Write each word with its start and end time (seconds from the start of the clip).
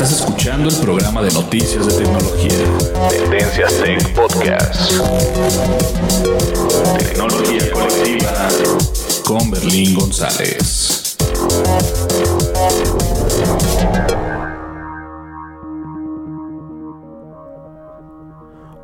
Estás 0.00 0.20
escuchando 0.20 0.68
el 0.68 0.76
programa 0.76 1.22
de 1.22 1.32
noticias 1.32 1.84
de 1.88 2.04
tecnología. 2.04 2.52
Tendencias 3.10 3.82
Tech 3.82 4.14
Podcast. 4.14 4.92
Tecnología 7.00 7.72
colectiva 7.72 8.48
con 9.26 9.50
Berlín 9.50 9.96
González. 9.96 11.16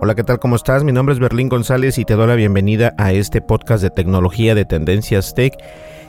Hola, 0.00 0.16
¿qué 0.16 0.24
tal? 0.24 0.40
¿Cómo 0.40 0.56
estás? 0.56 0.82
Mi 0.82 0.90
nombre 0.90 1.12
es 1.12 1.20
Berlín 1.20 1.48
González 1.48 1.96
y 1.98 2.04
te 2.04 2.14
doy 2.14 2.26
la 2.26 2.34
bienvenida 2.34 2.92
a 2.98 3.12
este 3.12 3.40
podcast 3.40 3.84
de 3.84 3.90
tecnología 3.90 4.56
de 4.56 4.64
Tendencias 4.64 5.32
Tech. 5.36 5.54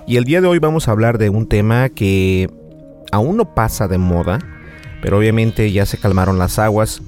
Y 0.08 0.18
el 0.18 0.24
día 0.24 0.42
de 0.42 0.48
hoy 0.48 0.58
vamos 0.58 0.88
a 0.88 0.92
hablar 0.94 1.20
de 1.20 1.30
un 1.30 1.48
tema 1.48 1.90
que 1.90 2.50
aún 3.12 3.38
no 3.38 3.54
pasa 3.54 3.88
de 3.88 4.00
moda, 4.00 4.40
pero 5.06 5.20
obviamente 5.20 5.72
ya 5.72 5.86
se 5.86 6.00
calmaron 6.00 6.40
las 6.40 6.58
aguas. 6.58 7.00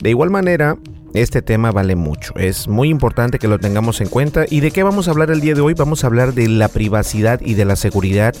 De 0.00 0.10
igual 0.10 0.30
manera, 0.30 0.76
este 1.14 1.40
tema 1.40 1.70
vale 1.70 1.94
mucho, 1.94 2.34
es 2.34 2.66
muy 2.66 2.88
importante 2.88 3.38
que 3.38 3.46
lo 3.46 3.60
tengamos 3.60 4.00
en 4.00 4.08
cuenta. 4.08 4.44
¿Y 4.50 4.58
de 4.58 4.72
qué 4.72 4.82
vamos 4.82 5.06
a 5.06 5.12
hablar 5.12 5.30
el 5.30 5.40
día 5.40 5.54
de 5.54 5.60
hoy? 5.60 5.74
Vamos 5.74 6.02
a 6.02 6.08
hablar 6.08 6.34
de 6.34 6.48
la 6.48 6.66
privacidad 6.66 7.40
y 7.40 7.54
de 7.54 7.64
la 7.64 7.76
seguridad, 7.76 8.34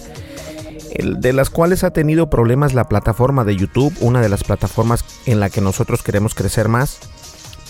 de 1.00 1.32
las 1.32 1.48
cuales 1.48 1.84
ha 1.84 1.92
tenido 1.92 2.28
problemas 2.28 2.74
la 2.74 2.88
plataforma 2.88 3.44
de 3.44 3.54
YouTube, 3.54 3.94
una 4.00 4.20
de 4.20 4.28
las 4.28 4.42
plataformas 4.42 5.04
en 5.26 5.38
la 5.38 5.48
que 5.48 5.60
nosotros 5.60 6.02
queremos 6.02 6.34
crecer 6.34 6.68
más 6.68 6.98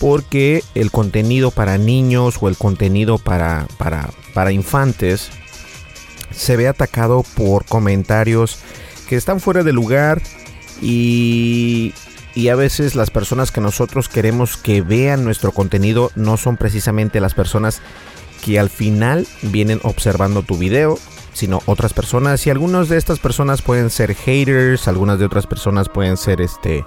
porque 0.00 0.64
el 0.74 0.90
contenido 0.90 1.50
para 1.50 1.76
niños 1.76 2.38
o 2.40 2.48
el 2.48 2.56
contenido 2.56 3.18
para, 3.18 3.66
para, 3.76 4.08
para 4.32 4.50
infantes 4.50 5.28
se 6.30 6.56
ve 6.56 6.68
atacado 6.68 7.22
por 7.36 7.66
comentarios 7.66 8.58
que 9.08 9.16
están 9.16 9.40
fuera 9.40 9.62
de 9.62 9.74
lugar 9.74 10.22
y, 10.82 11.94
y 12.34 12.48
a 12.48 12.56
veces 12.56 12.94
las 12.94 13.10
personas 13.10 13.52
que 13.52 13.60
nosotros 13.60 14.08
queremos 14.08 14.56
que 14.56 14.82
vean 14.82 15.24
nuestro 15.24 15.52
contenido 15.52 16.10
no 16.16 16.36
son 16.36 16.56
precisamente 16.56 17.20
las 17.20 17.34
personas 17.34 17.80
que 18.44 18.58
al 18.58 18.68
final 18.68 19.26
vienen 19.42 19.80
observando 19.84 20.42
tu 20.42 20.58
video, 20.58 20.98
sino 21.32 21.60
otras 21.66 21.94
personas. 21.94 22.46
Y 22.46 22.50
algunas 22.50 22.88
de 22.88 22.98
estas 22.98 23.20
personas 23.20 23.62
pueden 23.62 23.88
ser 23.88 24.14
haters, 24.14 24.88
algunas 24.88 25.18
de 25.18 25.26
otras 25.26 25.46
personas 25.46 25.88
pueden 25.88 26.16
ser 26.16 26.40
este 26.40 26.84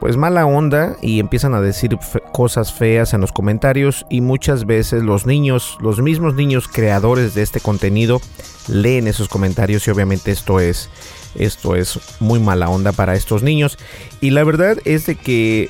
pues 0.00 0.16
mala 0.16 0.46
onda 0.46 0.96
y 1.02 1.18
empiezan 1.18 1.54
a 1.54 1.60
decir 1.60 1.98
cosas 2.32 2.72
feas 2.72 3.14
en 3.14 3.20
los 3.20 3.32
comentarios. 3.32 4.06
Y 4.10 4.20
muchas 4.20 4.64
veces 4.64 5.02
los 5.02 5.26
niños, 5.26 5.76
los 5.80 6.00
mismos 6.00 6.34
niños 6.34 6.68
creadores 6.68 7.34
de 7.34 7.42
este 7.42 7.60
contenido 7.60 8.20
leen 8.68 9.08
esos 9.08 9.28
comentarios 9.28 9.86
y 9.86 9.90
obviamente 9.90 10.30
esto 10.30 10.60
es 10.60 10.88
esto 11.34 11.76
es 11.76 11.98
muy 12.20 12.40
mala 12.40 12.68
onda 12.68 12.92
para 12.92 13.14
estos 13.14 13.42
niños. 13.42 13.78
Y 14.20 14.30
la 14.30 14.44
verdad 14.44 14.78
es 14.84 15.06
de 15.06 15.14
que 15.14 15.68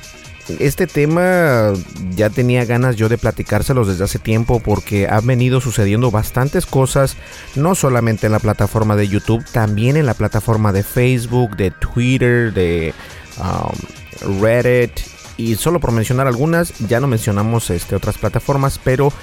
este 0.59 0.87
tema 0.87 1.73
ya 2.15 2.29
tenía 2.29 2.65
ganas 2.65 2.95
yo 2.95 3.07
de 3.07 3.17
platicárselos 3.17 3.87
desde 3.87 4.03
hace 4.03 4.19
tiempo 4.19 4.59
porque 4.59 5.07
han 5.07 5.25
venido 5.27 5.61
sucediendo 5.61 6.09
bastantes 6.09 6.65
cosas, 6.65 7.17
no 7.55 7.75
solamente 7.75 8.25
en 8.25 8.31
la 8.31 8.39
plataforma 8.39 8.95
de 8.95 9.07
YouTube, 9.07 9.45
también 9.51 9.95
en 9.97 10.05
la 10.05 10.15
plataforma 10.15 10.71
de 10.71 10.83
Facebook, 10.83 11.55
de 11.55 11.71
Twitter, 11.71 12.51
de 12.53 12.93
um, 13.37 14.41
Reddit. 14.41 14.99
Y 15.37 15.55
solo 15.55 15.79
por 15.79 15.91
mencionar 15.91 16.27
algunas, 16.27 16.77
ya 16.79 16.99
no 16.99 17.07
mencionamos 17.07 17.69
este, 17.69 17.95
otras 17.95 18.17
plataformas, 18.17 18.79
pero 18.83 19.13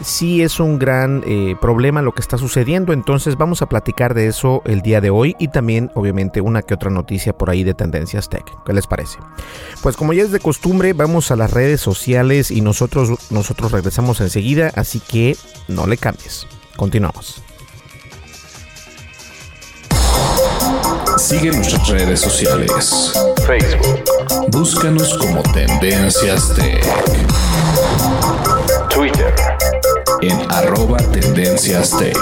sí 0.00 0.42
es 0.42 0.60
un 0.60 0.78
gran 0.78 1.22
eh, 1.26 1.56
problema 1.60 2.02
lo 2.02 2.12
que 2.12 2.20
está 2.20 2.38
sucediendo, 2.38 2.92
entonces 2.92 3.36
vamos 3.36 3.62
a 3.62 3.66
platicar 3.66 4.14
de 4.14 4.26
eso 4.26 4.62
el 4.64 4.82
día 4.82 5.00
de 5.00 5.10
hoy 5.10 5.36
y 5.38 5.48
también 5.48 5.90
obviamente 5.94 6.40
una 6.40 6.62
que 6.62 6.74
otra 6.74 6.90
noticia 6.90 7.32
por 7.32 7.50
ahí 7.50 7.64
de 7.64 7.74
tendencias 7.74 8.28
tech. 8.28 8.44
¿Qué 8.64 8.72
les 8.72 8.86
parece? 8.86 9.18
Pues 9.82 9.96
como 9.96 10.12
ya 10.12 10.22
es 10.22 10.32
de 10.32 10.40
costumbre, 10.40 10.92
vamos 10.92 11.30
a 11.30 11.36
las 11.36 11.52
redes 11.52 11.80
sociales 11.80 12.50
y 12.50 12.60
nosotros, 12.60 13.30
nosotros 13.30 13.72
regresamos 13.72 14.20
enseguida, 14.20 14.72
así 14.74 15.00
que 15.00 15.36
no 15.68 15.86
le 15.86 15.96
cambies. 15.96 16.46
Continuamos. 16.76 17.42
Sigue 21.18 21.52
nuestras 21.52 21.88
redes 21.88 22.20
sociales. 22.20 23.12
Facebook. 23.46 24.04
Búscanos 24.48 25.16
como 25.18 25.42
Tendencias 25.42 26.54
Tech. 26.54 26.84
Twitter. 28.88 29.34
En 30.22 30.38
arroba 30.52 30.98
Tendencias 30.98 31.98
Tech. 31.98 32.16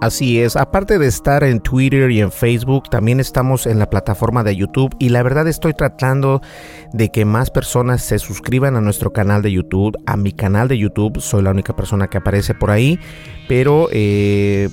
Así 0.00 0.40
es, 0.40 0.56
aparte 0.56 0.98
de 0.98 1.06
estar 1.06 1.44
en 1.44 1.60
Twitter 1.60 2.10
y 2.10 2.20
en 2.20 2.32
Facebook, 2.32 2.90
también 2.90 3.20
estamos 3.20 3.66
en 3.66 3.78
la 3.78 3.90
plataforma 3.90 4.42
de 4.42 4.56
YouTube 4.56 4.94
y 4.98 5.10
la 5.10 5.22
verdad 5.22 5.46
estoy 5.46 5.72
tratando 5.72 6.40
de 6.92 7.10
que 7.10 7.24
más 7.24 7.50
personas 7.50 8.02
se 8.02 8.18
suscriban 8.18 8.74
a 8.74 8.80
nuestro 8.80 9.12
canal 9.12 9.42
de 9.42 9.52
YouTube, 9.52 9.96
a 10.06 10.16
mi 10.16 10.32
canal 10.32 10.66
de 10.66 10.78
YouTube, 10.78 11.20
soy 11.20 11.42
la 11.42 11.50
única 11.50 11.76
persona 11.76 12.08
que 12.08 12.18
aparece 12.18 12.54
por 12.54 12.70
ahí, 12.72 12.98
pero 13.48 13.88
eh, 13.92 14.68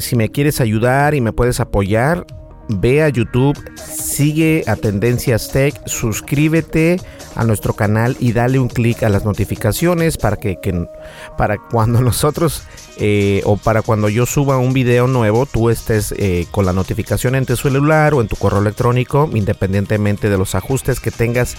si 0.00 0.16
me 0.16 0.28
quieres 0.28 0.60
ayudar 0.60 1.14
y 1.14 1.20
me 1.20 1.32
puedes 1.32 1.60
apoyar, 1.60 2.26
ve 2.78 3.02
a 3.02 3.08
YouTube, 3.08 3.58
sigue 3.76 4.64
a 4.66 4.76
Tendencias 4.76 5.50
Tech, 5.50 5.74
suscríbete 5.86 7.00
a 7.34 7.44
nuestro 7.44 7.74
canal 7.74 8.16
y 8.20 8.32
dale 8.32 8.58
un 8.58 8.68
clic 8.68 9.02
a 9.02 9.08
las 9.08 9.24
notificaciones 9.24 10.16
para 10.16 10.36
que, 10.36 10.58
para 11.36 11.58
cuando 11.58 12.00
nosotros 12.02 12.62
eh, 12.98 13.42
o 13.44 13.56
para 13.56 13.82
cuando 13.82 14.08
yo 14.08 14.26
suba 14.26 14.58
un 14.58 14.72
video 14.72 15.06
nuevo 15.06 15.46
tú 15.46 15.70
estés 15.70 16.14
eh, 16.18 16.46
con 16.50 16.66
la 16.66 16.72
notificación 16.72 17.34
en 17.34 17.46
tu 17.46 17.56
celular 17.56 18.14
o 18.14 18.20
en 18.20 18.28
tu 18.28 18.36
correo 18.36 18.60
electrónico 18.60 19.30
independientemente 19.32 20.28
de 20.28 20.38
los 20.38 20.54
ajustes 20.54 21.00
que 21.00 21.10
tengas 21.10 21.56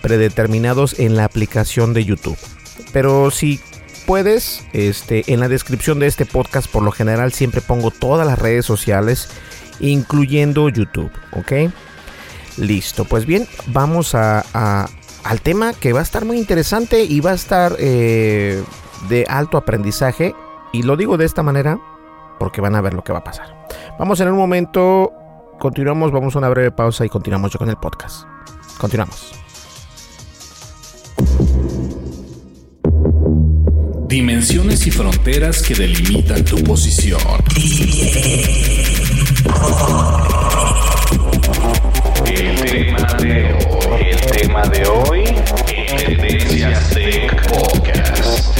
predeterminados 0.00 0.98
en 0.98 1.16
la 1.16 1.24
aplicación 1.24 1.92
de 1.92 2.04
YouTube. 2.04 2.38
Pero 2.92 3.30
si 3.30 3.60
puedes, 4.06 4.64
este, 4.72 5.24
en 5.32 5.40
la 5.40 5.48
descripción 5.48 5.98
de 5.98 6.06
este 6.06 6.24
podcast 6.24 6.70
por 6.70 6.82
lo 6.82 6.92
general 6.92 7.32
siempre 7.32 7.60
pongo 7.60 7.90
todas 7.90 8.26
las 8.26 8.38
redes 8.38 8.64
sociales, 8.64 9.28
incluyendo 9.80 10.68
YouTube, 10.68 11.10
¿ok? 11.32 11.72
Listo, 12.58 13.04
pues 13.04 13.24
bien, 13.24 13.46
vamos 13.68 14.14
a, 14.14 14.88
al 15.24 15.40
tema 15.40 15.72
que 15.74 15.92
va 15.92 16.00
a 16.00 16.02
estar 16.02 16.24
muy 16.24 16.38
interesante 16.38 17.04
y 17.04 17.20
va 17.20 17.32
a 17.32 17.34
estar 17.34 17.76
eh, 17.78 18.62
de 19.08 19.24
alto 19.28 19.56
aprendizaje. 19.56 20.34
Y 20.72 20.82
lo 20.82 20.96
digo 20.96 21.16
de 21.16 21.24
esta 21.24 21.42
manera 21.42 21.78
porque 22.38 22.60
van 22.60 22.74
a 22.74 22.80
ver 22.80 22.94
lo 22.94 23.04
que 23.04 23.12
va 23.12 23.18
a 23.18 23.24
pasar. 23.24 23.66
Vamos 23.98 24.20
en 24.20 24.28
un 24.28 24.36
momento, 24.36 25.12
continuamos, 25.58 26.12
vamos 26.12 26.34
a 26.34 26.38
una 26.38 26.48
breve 26.48 26.70
pausa 26.70 27.04
y 27.04 27.08
continuamos 27.08 27.52
yo 27.52 27.58
con 27.58 27.68
el 27.68 27.76
podcast. 27.76 28.26
Continuamos. 28.78 29.32
Dimensiones 34.08 34.86
y 34.86 34.90
fronteras 34.90 35.62
que 35.62 35.74
delimitan 35.74 36.42
tu 36.44 36.56
posición. 36.64 37.20
El 42.26 42.56
tema 42.64 43.08
de 43.18 43.54
hoy, 43.54 44.02
el 44.10 44.20
tema 44.30 44.62
de 44.62 44.86
hoy, 44.86 45.24
Podcast. 47.48 48.58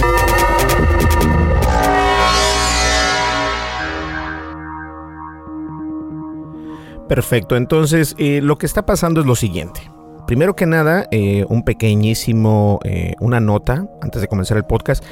Perfecto, 7.08 7.56
entonces 7.56 8.14
eh, 8.18 8.40
lo 8.42 8.58
que 8.58 8.66
está 8.66 8.84
pasando 8.84 9.20
es 9.20 9.26
lo 9.26 9.34
siguiente. 9.34 9.90
Primero 10.26 10.54
que 10.54 10.66
nada, 10.66 11.06
eh, 11.10 11.46
un 11.48 11.62
pequeñísimo, 11.62 12.80
eh, 12.84 13.14
una 13.18 13.40
nota 13.40 13.86
antes 14.02 14.20
de 14.20 14.28
comenzar 14.28 14.58
el 14.58 14.64
podcast. 14.64 15.02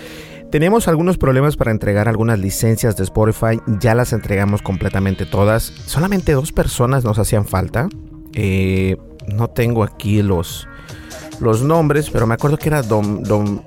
Tenemos 0.57 0.89
algunos 0.89 1.19
problemas 1.19 1.55
para 1.55 1.71
entregar 1.71 2.09
algunas 2.09 2.39
licencias 2.39 2.97
de 2.97 3.05
Spotify, 3.05 3.61
ya 3.79 3.95
las 3.95 4.15
entregamos 4.15 4.63
completamente 4.63 5.27
todas. 5.27 5.71
Solamente 5.85 6.33
dos 6.33 6.51
personas 6.51 7.05
nos 7.05 7.19
hacían 7.19 7.45
falta. 7.45 7.91
Eh, 8.33 8.97
no 9.27 9.49
tengo 9.49 9.83
aquí 9.85 10.23
los, 10.23 10.67
los 11.41 11.61
nombres, 11.61 12.09
pero 12.09 12.27
me 12.27 12.33
acuerdo 12.33 12.57
que 12.57 12.71
era 12.71 12.81
Dom, 12.81 13.23
Dom 13.23 13.61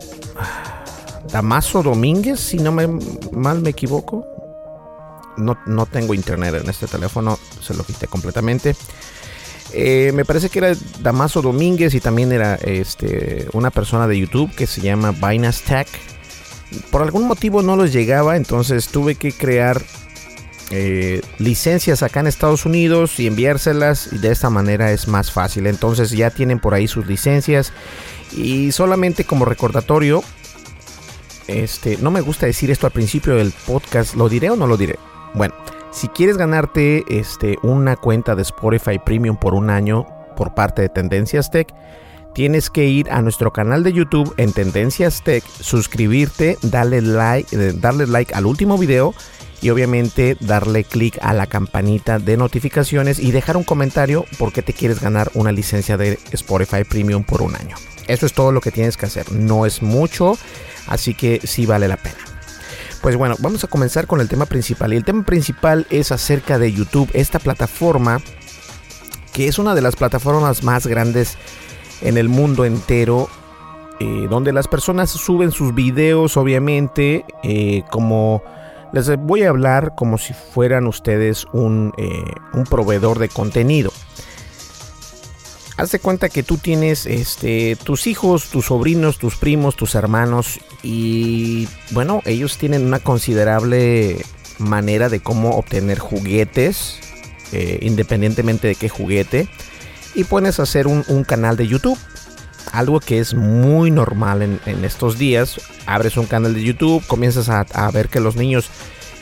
Damaso 1.31 1.83
Domínguez, 1.83 2.39
si 2.39 2.57
no 2.57 2.71
me 2.71 2.87
mal 3.33 3.61
me 3.61 3.69
equivoco. 3.69 4.25
No, 5.37 5.59
no 5.67 5.85
tengo 5.85 6.15
internet 6.15 6.55
en 6.55 6.71
este 6.71 6.87
teléfono, 6.87 7.37
se 7.61 7.75
lo 7.75 7.83
quité 7.83 8.07
completamente. 8.07 8.75
Eh, 9.73 10.11
me 10.15 10.25
parece 10.25 10.49
que 10.49 10.57
era 10.57 10.73
Damaso 11.03 11.43
Domínguez 11.43 11.93
y 11.93 11.99
también 11.99 12.31
era 12.31 12.55
este, 12.55 13.47
una 13.53 13.69
persona 13.69 14.07
de 14.07 14.17
YouTube 14.17 14.51
que 14.55 14.65
se 14.65 14.81
llama 14.81 15.11
Binance 15.11 15.63
Tech. 15.67 16.18
Por 16.91 17.01
algún 17.01 17.27
motivo 17.27 17.61
no 17.61 17.75
los 17.75 17.91
llegaba, 17.91 18.37
entonces 18.37 18.87
tuve 18.87 19.15
que 19.15 19.31
crear 19.31 19.81
eh, 20.71 21.21
licencias 21.39 22.03
acá 22.03 22.19
en 22.19 22.27
Estados 22.27 22.65
Unidos 22.65 23.19
y 23.19 23.25
enviárselas 23.25 24.13
y 24.13 24.19
de 24.19 24.31
esta 24.31 24.49
manera 24.51 24.91
es 24.91 25.07
más 25.07 25.31
fácil. 25.31 25.65
Entonces 25.65 26.11
ya 26.11 26.29
tienen 26.29 26.59
por 26.59 26.73
ahí 26.73 26.87
sus 26.87 27.07
licencias 27.07 27.73
y 28.31 28.71
solamente 28.71 29.23
como 29.23 29.45
recordatorio, 29.45 30.23
este, 31.47 31.97
no 31.97 32.11
me 32.11 32.21
gusta 32.21 32.45
decir 32.45 32.69
esto 32.69 32.85
al 32.85 32.93
principio 32.93 33.35
del 33.35 33.51
podcast, 33.65 34.13
¿lo 34.13 34.29
diré 34.29 34.51
o 34.51 34.55
no 34.55 34.67
lo 34.67 34.77
diré? 34.77 34.99
Bueno, 35.33 35.55
si 35.91 36.07
quieres 36.09 36.37
ganarte 36.37 37.03
este, 37.09 37.57
una 37.63 37.95
cuenta 37.95 38.35
de 38.35 38.43
Spotify 38.43 38.99
Premium 39.03 39.37
por 39.37 39.55
un 39.55 39.71
año 39.71 40.05
por 40.37 40.53
parte 40.53 40.83
de 40.83 40.89
Tendencias 40.89 41.49
Tech, 41.49 41.73
tienes 42.33 42.69
que 42.69 42.85
ir 42.85 43.09
a 43.11 43.21
nuestro 43.21 43.51
canal 43.51 43.83
de 43.83 43.93
YouTube 43.93 44.33
en 44.37 44.53
Tendencias 44.53 45.23
Tech, 45.23 45.43
suscribirte, 45.45 46.57
darle 46.61 47.01
like, 47.01 47.55
eh, 47.55 47.73
darle 47.75 48.07
like 48.07 48.33
al 48.33 48.45
último 48.45 48.77
video 48.77 49.13
y 49.61 49.69
obviamente 49.69 50.37
darle 50.39 50.83
clic 50.83 51.17
a 51.21 51.33
la 51.33 51.47
campanita 51.47 52.19
de 52.19 52.37
notificaciones 52.37 53.19
y 53.19 53.31
dejar 53.31 53.57
un 53.57 53.63
comentario 53.63 54.25
porque 54.37 54.61
te 54.61 54.73
quieres 54.73 55.01
ganar 55.01 55.31
una 55.33 55.51
licencia 55.51 55.97
de 55.97 56.17
Spotify 56.31 56.83
Premium 56.83 57.23
por 57.23 57.41
un 57.41 57.55
año. 57.55 57.75
Eso 58.07 58.25
es 58.25 58.33
todo 58.33 58.51
lo 58.51 58.61
que 58.61 58.71
tienes 58.71 58.97
que 58.97 59.05
hacer. 59.05 59.31
No 59.31 59.65
es 59.65 59.81
mucho, 59.81 60.37
así 60.87 61.13
que 61.13 61.41
sí 61.43 61.65
vale 61.65 61.87
la 61.87 61.97
pena. 61.97 62.17
Pues 63.01 63.15
bueno, 63.15 63.35
vamos 63.39 63.63
a 63.63 63.67
comenzar 63.67 64.07
con 64.07 64.19
el 64.19 64.27
tema 64.27 64.45
principal. 64.45 64.93
Y 64.93 64.97
el 64.97 65.05
tema 65.05 65.23
principal 65.23 65.87
es 65.89 66.11
acerca 66.11 66.57
de 66.57 66.73
YouTube, 66.73 67.09
esta 67.13 67.39
plataforma 67.39 68.21
que 69.33 69.47
es 69.47 69.59
una 69.59 69.75
de 69.75 69.81
las 69.81 69.95
plataformas 69.95 70.63
más 70.63 70.87
grandes 70.87 71.37
en 72.01 72.17
el 72.17 72.29
mundo 72.29 72.65
entero, 72.65 73.29
eh, 73.99 74.27
donde 74.29 74.53
las 74.53 74.67
personas 74.67 75.09
suben 75.09 75.51
sus 75.51 75.75
videos, 75.75 76.37
obviamente, 76.37 77.25
eh, 77.43 77.83
como 77.91 78.41
les 78.93 79.13
voy 79.17 79.43
a 79.43 79.49
hablar 79.49 79.93
como 79.95 80.17
si 80.17 80.33
fueran 80.33 80.87
ustedes 80.87 81.45
un, 81.51 81.93
eh, 81.97 82.23
un 82.53 82.63
proveedor 82.63 83.19
de 83.19 83.27
contenido. 83.27 83.91
Haz 85.75 85.91
de 85.91 85.99
cuenta 85.99 86.29
que 86.29 86.43
tú 86.43 86.57
tienes 86.57 87.05
este, 87.05 87.77
tus 87.83 88.07
hijos, 88.07 88.49
tus 88.49 88.65
sobrinos, 88.65 89.17
tus 89.17 89.35
primos, 89.35 89.75
tus 89.75 89.95
hermanos 89.95 90.59
y 90.81 91.67
bueno, 91.91 92.21
ellos 92.25 92.57
tienen 92.57 92.85
una 92.85 92.99
considerable 92.99 94.23
manera 94.57 95.07
de 95.07 95.21
cómo 95.21 95.51
obtener 95.51 95.99
juguetes, 95.99 96.99
independientemente 97.81 98.67
de 98.67 98.75
qué 98.75 98.89
juguete. 98.89 99.47
Y 100.15 100.23
puedes 100.23 100.59
hacer 100.59 100.87
un, 100.87 101.23
canal 101.23 101.57
de 101.57 101.67
YouTube. 101.67 101.97
Algo 102.71 102.99
que 102.99 103.19
es 103.19 103.33
muy 103.33 103.91
normal 103.91 104.41
en, 104.41 104.85
estos 104.85 105.17
días. 105.17 105.59
Abres 105.85 106.17
un 106.17 106.25
canal 106.25 106.53
de 106.53 106.63
YouTube, 106.63 107.05
comienzas 107.07 107.49
a, 107.49 107.91
ver 107.91 108.09
que 108.09 108.19
los 108.19 108.35
niños 108.35 108.69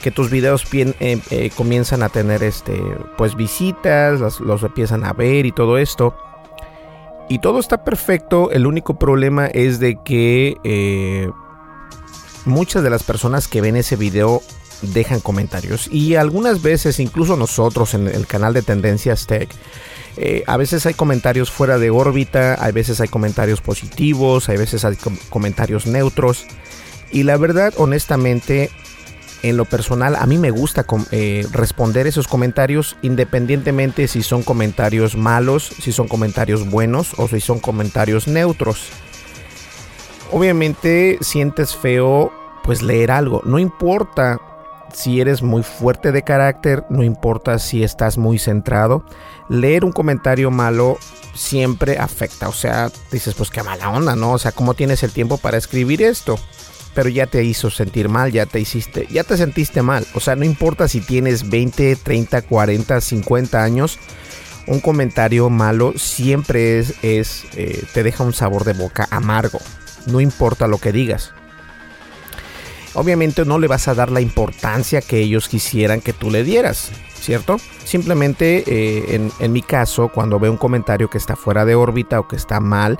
que 0.01 0.11
tus 0.11 0.29
videos 0.29 0.63
eh, 0.73 1.19
eh, 1.31 1.49
comienzan 1.55 2.03
a 2.03 2.09
tener 2.09 2.43
este 2.43 2.79
pues 3.17 3.35
visitas, 3.35 4.19
los, 4.19 4.39
los, 4.39 4.61
empiezan 4.61 5.03
a 5.03 5.13
ver 5.13 5.45
y 5.45 5.51
todo 5.51 5.77
esto. 5.77 6.15
Y 7.29 7.39
todo 7.39 7.59
está 7.59 7.83
perfecto, 7.83 8.51
el 8.51 8.65
único 8.65 8.97
problema 8.97 9.47
es 9.47 9.79
de 9.79 9.97
que 10.03 10.55
eh, 10.63 11.29
muchas 12.45 12.83
de 12.83 12.89
las 12.89 13.03
personas 13.03 13.49
que 13.49 13.59
ven 13.59 13.75
ese 13.75 13.97
video 13.97 14.41
dejan 14.81 15.19
comentarios 15.19 15.89
y 15.91 16.15
algunas 16.15 16.61
veces 16.61 16.99
incluso 16.99 17.35
nosotros 17.35 17.93
en 17.95 18.07
el 18.07 18.27
canal 18.27 18.53
de 18.53 18.61
Tendencias 18.61 19.27
Tech 19.27 19.49
eh, 20.17 20.43
a 20.47 20.57
veces 20.57 20.85
hay 20.87 20.95
comentarios 20.95 21.51
fuera 21.51 21.77
de 21.77 21.91
órbita, 21.91 22.55
a 22.55 22.71
veces 22.71 22.99
hay 23.01 23.07
comentarios 23.07 23.61
positivos, 23.61 24.49
a 24.49 24.53
veces 24.53 24.83
hay 24.83 24.97
comentarios 25.29 25.85
neutros 25.85 26.45
y 27.11 27.23
la 27.23 27.37
verdad 27.37 27.71
honestamente 27.77 28.71
en 29.43 29.57
lo 29.57 29.65
personal 29.65 30.15
a 30.15 30.25
mí 30.25 30.39
me 30.39 30.49
gusta 30.49 30.87
eh, 31.11 31.45
responder 31.51 32.07
esos 32.07 32.27
comentarios 32.27 32.97
independientemente 33.03 34.07
si 34.07 34.23
son 34.23 34.41
comentarios 34.41 35.15
malos, 35.15 35.71
si 35.79 35.91
son 35.91 36.07
comentarios 36.07 36.67
buenos 36.67 37.13
o 37.17 37.27
si 37.27 37.39
son 37.39 37.59
comentarios 37.59 38.27
neutros. 38.27 38.89
Obviamente 40.31 41.19
sientes 41.21 41.75
feo 41.75 42.33
pues 42.63 42.81
leer 42.81 43.11
algo, 43.11 43.43
no 43.45 43.59
importa 43.59 44.39
si 44.97 45.21
eres 45.21 45.43
muy 45.43 45.61
fuerte 45.61 46.11
de 46.11 46.23
carácter, 46.23 46.83
no 46.89 47.03
importa 47.03 47.59
si 47.59 47.83
estás 47.83 48.17
muy 48.17 48.39
centrado, 48.39 49.05
leer 49.47 49.85
un 49.85 49.91
comentario 49.91 50.49
malo 50.49 50.97
siempre 51.35 51.99
afecta, 51.99 52.49
o 52.49 52.51
sea, 52.51 52.89
dices 53.11 53.35
pues 53.35 53.51
qué 53.51 53.61
mala 53.61 53.91
onda, 53.91 54.15
¿no? 54.15 54.31
O 54.31 54.39
sea, 54.39 54.51
¿cómo 54.51 54.73
tienes 54.73 55.03
el 55.03 55.11
tiempo 55.11 55.37
para 55.37 55.57
escribir 55.57 56.01
esto? 56.01 56.39
pero 56.95 57.09
ya 57.09 57.27
te 57.27 57.43
hizo 57.43 57.69
sentir 57.69 58.09
mal, 58.09 58.31
ya 58.31 58.47
te 58.47 58.59
hiciste, 58.59 59.05
ya 59.11 59.23
te 59.23 59.37
sentiste 59.37 59.83
mal. 59.83 60.07
O 60.15 60.19
sea, 60.19 60.35
no 60.35 60.45
importa 60.45 60.87
si 60.87 60.99
tienes 60.99 61.47
20, 61.47 61.95
30, 61.95 62.41
40, 62.41 63.01
50 63.01 63.63
años, 63.63 63.99
un 64.65 64.79
comentario 64.79 65.51
malo 65.51 65.93
siempre 65.95 66.79
es, 66.79 66.95
eh, 67.03 67.83
te 67.93 68.01
deja 68.01 68.23
un 68.23 68.33
sabor 68.33 68.63
de 68.63 68.73
boca 68.73 69.07
amargo. 69.11 69.59
No 70.07 70.21
importa 70.21 70.67
lo 70.67 70.79
que 70.79 70.91
digas. 70.91 71.35
Obviamente 72.97 73.45
no 73.45 73.59
le 73.59 73.67
vas 73.67 73.87
a 73.87 73.93
dar 73.93 74.09
la 74.11 74.21
importancia 74.21 75.01
que 75.01 75.19
ellos 75.19 75.47
quisieran 75.47 76.01
que 76.01 76.13
tú 76.13 76.31
le 76.31 76.43
dieras, 76.43 76.91
¿cierto? 77.19 77.57
Simplemente 77.85 78.63
eh, 78.65 79.29
en, 79.39 79.53
mi 79.53 79.61
caso, 79.61 80.09
cuando 80.09 80.39
veo 80.39 80.51
un 80.51 80.57
comentario 80.57 81.07
que 81.07 81.19
está 81.19 81.35
fuera 81.35 81.63
de 81.63 81.75
órbita 81.75 82.19
o 82.19 82.27
que 82.27 82.35
está 82.35 82.59
mal, 82.59 82.99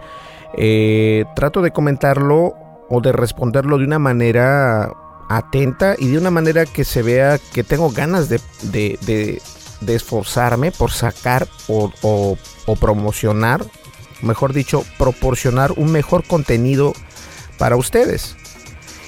eh, 0.55 1.25
trato 1.35 1.63
de 1.63 1.71
comentarlo 1.71 2.53
o 2.91 3.01
de 3.01 3.11
responderlo 3.11 3.79
de 3.79 3.85
una 3.85 3.97
manera 3.97 4.91
atenta 5.29 5.95
y 5.97 6.09
de 6.09 6.19
una 6.19 6.29
manera 6.29 6.67
que 6.67 6.85
se 6.85 7.01
vea 7.01 7.39
que 7.39 7.63
tengo 7.63 7.89
ganas 7.89 8.29
de, 8.29 9.41
esforzarme 9.87 10.71
por 10.71 10.91
sacar 10.91 11.47
o, 11.67 11.91
o 12.03 12.75
promocionar, 12.75 13.65
mejor 14.21 14.53
dicho, 14.53 14.85
proporcionar 14.99 15.71
un 15.71 15.91
mejor 15.91 16.23
contenido 16.23 16.93
para 17.57 17.77
ustedes. 17.77 18.37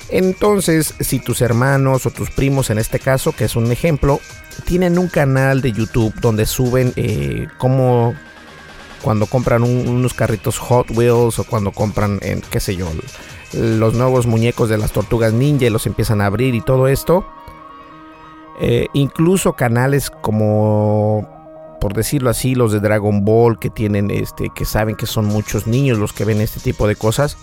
Entonces, 0.09 0.95
si 0.99 1.19
tus 1.19 1.41
hermanos 1.41 2.05
o 2.05 2.11
tus 2.11 2.31
primos, 2.31 2.69
en 2.69 2.79
este 2.79 2.99
caso, 2.99 3.31
que 3.31 3.45
es 3.45 3.55
un 3.55 3.71
ejemplo, 3.71 4.19
tienen 4.65 4.97
un 4.97 5.07
canal 5.07 5.61
de 5.61 5.71
YouTube 5.71 6.13
donde 6.19 6.45
suben 6.45 6.93
eh, 6.95 7.47
como 7.57 8.15
cuando 9.01 9.27
compran 9.27 9.63
unos 9.63 10.13
carritos 10.13 10.57
Hot 10.57 10.91
Wheels 10.91 11.39
o 11.39 11.43
cuando 11.45 11.71
compran, 11.71 12.19
qué 12.49 12.59
sé 12.59 12.75
yo, 12.75 12.87
los 13.53 13.93
nuevos 13.93 14.25
muñecos 14.25 14.69
de 14.69 14.77
las 14.77 14.91
tortugas 14.91 15.31
ninja 15.31 15.65
y 15.65 15.69
los 15.69 15.85
empiezan 15.87 16.21
a 16.21 16.25
abrir 16.25 16.53
y 16.55 16.61
todo 16.61 16.87
esto. 16.87 17.25
Eh, 18.61 18.87
incluso 18.93 19.53
canales 19.53 20.09
como 20.09 21.39
por 21.79 21.93
decirlo 21.93 22.29
así, 22.29 22.55
los 22.55 22.71
de 22.71 22.79
Dragon 22.79 23.23
Ball 23.23 23.57
que 23.57 23.69
tienen 23.69 24.11
este, 24.11 24.49
que 24.53 24.65
saben 24.65 24.95
que 24.95 25.05
son 25.05 25.25
muchos 25.25 25.65
niños 25.65 25.97
los 25.97 26.13
que 26.13 26.25
ven 26.25 26.41
este 26.41 26.59
tipo 26.59 26.87
de 26.87 26.95
cosas. 26.95 27.37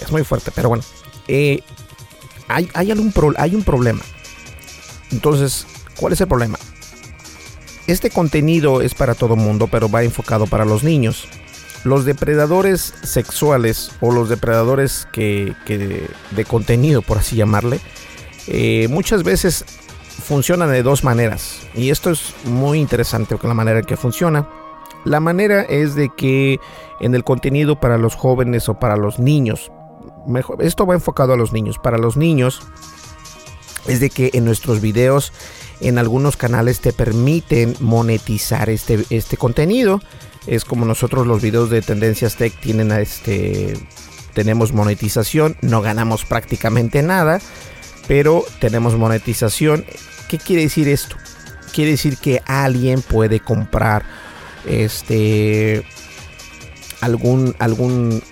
Es 0.00 0.10
muy 0.10 0.24
fuerte, 0.24 0.50
pero 0.54 0.68
bueno. 0.68 0.84
Eh, 1.26 1.62
hay, 2.48 2.68
hay, 2.74 2.90
algún 2.90 3.12
hay 3.36 3.54
un 3.54 3.62
problema. 3.62 4.00
Entonces, 5.10 5.66
¿cuál 5.96 6.12
es 6.12 6.20
el 6.20 6.28
problema? 6.28 6.58
Este 7.86 8.10
contenido 8.10 8.82
es 8.82 8.94
para 8.94 9.14
todo 9.14 9.36
mundo, 9.36 9.68
pero 9.68 9.88
va 9.88 10.02
enfocado 10.02 10.46
para 10.46 10.64
los 10.64 10.84
niños. 10.84 11.26
Los 11.84 12.04
depredadores 12.04 12.92
sexuales 13.02 13.92
o 14.00 14.12
los 14.12 14.28
depredadores 14.28 15.08
que, 15.12 15.54
de 16.30 16.44
contenido, 16.44 17.02
por 17.02 17.18
así 17.18 17.36
llamarle, 17.36 17.80
eh, 18.46 18.88
muchas 18.90 19.22
veces 19.22 19.64
funcionan 20.22 20.70
de 20.70 20.82
dos 20.82 21.04
maneras. 21.04 21.60
Y 21.74 21.90
esto 21.90 22.10
es 22.10 22.34
muy 22.44 22.78
interesante 22.78 23.36
con 23.36 23.48
la 23.48 23.54
manera 23.54 23.78
en 23.78 23.86
que 23.86 23.96
funciona. 23.96 24.48
La 25.04 25.20
manera 25.20 25.62
es 25.62 25.94
de 25.94 26.10
que 26.14 26.58
en 27.00 27.14
el 27.14 27.24
contenido 27.24 27.80
para 27.80 27.96
los 27.96 28.14
jóvenes 28.14 28.68
o 28.68 28.78
para 28.78 28.96
los 28.96 29.18
niños, 29.18 29.72
mejor, 30.28 30.62
esto 30.62 30.86
va 30.86 30.94
enfocado 30.94 31.32
a 31.32 31.36
los 31.36 31.52
niños, 31.52 31.78
para 31.78 31.98
los 31.98 32.16
niños 32.16 32.62
es 33.88 34.00
de 34.00 34.10
que 34.10 34.30
en 34.34 34.44
nuestros 34.44 34.80
videos 34.80 35.32
en 35.80 35.98
algunos 35.98 36.36
canales 36.36 36.80
te 36.80 36.92
permiten 36.92 37.74
monetizar 37.80 38.68
este, 38.70 39.04
este 39.10 39.36
contenido. 39.36 40.00
Es 40.46 40.64
como 40.64 40.84
nosotros 40.84 41.26
los 41.26 41.42
videos 41.42 41.70
de 41.70 41.82
Tendencias 41.82 42.36
Tech 42.36 42.58
tienen 42.60 42.92
este 42.92 43.74
tenemos 44.34 44.72
monetización, 44.72 45.56
no 45.62 45.82
ganamos 45.82 46.24
prácticamente 46.24 47.02
nada, 47.02 47.40
pero 48.06 48.44
tenemos 48.60 48.96
monetización. 48.96 49.84
¿Qué 50.28 50.38
quiere 50.38 50.62
decir 50.62 50.88
esto? 50.88 51.16
Quiere 51.72 51.92
decir 51.92 52.18
que 52.18 52.40
alguien 52.46 53.02
puede 53.02 53.40
comprar 53.40 54.04
este 54.64 55.84
algún 57.00 57.56
algún 57.58 58.22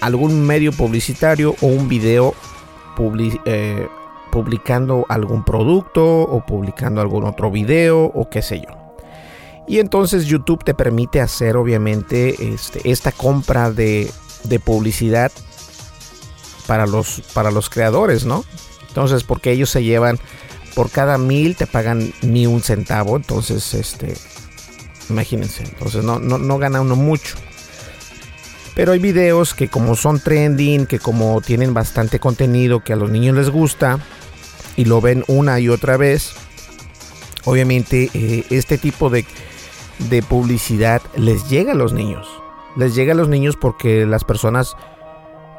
algún 0.00 0.46
medio 0.46 0.72
publicitario 0.72 1.54
o 1.60 1.66
un 1.66 1.88
video 1.88 2.34
eh, 3.44 3.86
publicando 4.32 5.06
algún 5.08 5.44
producto 5.44 6.04
o 6.04 6.44
publicando 6.44 7.00
algún 7.00 7.24
otro 7.24 7.50
video 7.50 8.04
o 8.04 8.28
qué 8.28 8.42
sé 8.42 8.60
yo. 8.60 8.94
Y 9.66 9.80
entonces 9.80 10.24
YouTube 10.24 10.64
te 10.64 10.74
permite 10.74 11.20
hacer 11.20 11.56
obviamente 11.56 12.52
este, 12.54 12.90
esta 12.90 13.12
compra 13.12 13.70
de, 13.70 14.10
de 14.44 14.58
publicidad 14.58 15.30
para 16.66 16.86
los, 16.86 17.22
para 17.34 17.50
los 17.50 17.68
creadores, 17.68 18.24
¿no? 18.24 18.44
Entonces, 18.88 19.24
porque 19.24 19.52
ellos 19.52 19.70
se 19.70 19.84
llevan, 19.84 20.18
por 20.74 20.90
cada 20.90 21.18
mil 21.18 21.56
te 21.56 21.66
pagan 21.66 22.12
ni 22.22 22.46
un 22.46 22.62
centavo. 22.62 23.16
Entonces, 23.16 23.74
este, 23.74 24.14
imagínense. 25.10 25.64
Entonces, 25.64 26.04
no, 26.04 26.18
no, 26.18 26.38
no 26.38 26.58
gana 26.58 26.80
uno 26.80 26.96
mucho. 26.96 27.36
Pero 28.78 28.92
hay 28.92 29.00
videos 29.00 29.54
que 29.54 29.66
como 29.66 29.96
son 29.96 30.20
trending, 30.20 30.86
que 30.86 31.00
como 31.00 31.40
tienen 31.40 31.74
bastante 31.74 32.20
contenido 32.20 32.84
que 32.84 32.92
a 32.92 32.96
los 32.96 33.10
niños 33.10 33.34
les 33.34 33.50
gusta 33.50 33.98
y 34.76 34.84
lo 34.84 35.00
ven 35.00 35.24
una 35.26 35.58
y 35.58 35.68
otra 35.68 35.96
vez, 35.96 36.34
obviamente 37.44 38.08
eh, 38.14 38.44
este 38.50 38.78
tipo 38.78 39.10
de, 39.10 39.24
de 40.08 40.22
publicidad 40.22 41.02
les 41.16 41.50
llega 41.50 41.72
a 41.72 41.74
los 41.74 41.92
niños. 41.92 42.28
Les 42.76 42.94
llega 42.94 43.14
a 43.14 43.16
los 43.16 43.28
niños 43.28 43.56
porque 43.60 44.06
las 44.06 44.22
personas 44.22 44.76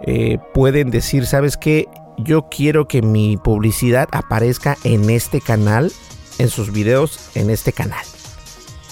eh, 0.08 0.38
pueden 0.54 0.90
decir, 0.90 1.26
¿sabes 1.26 1.58
qué? 1.58 1.90
yo 2.24 2.48
quiero 2.50 2.88
que 2.88 3.02
mi 3.02 3.36
publicidad 3.36 4.08
aparezca 4.14 4.78
en 4.86 5.10
este 5.10 5.42
canal, 5.42 5.92
en 6.38 6.48
sus 6.48 6.72
videos, 6.72 7.20
en 7.36 7.50
este 7.50 7.74
canal. 7.74 8.06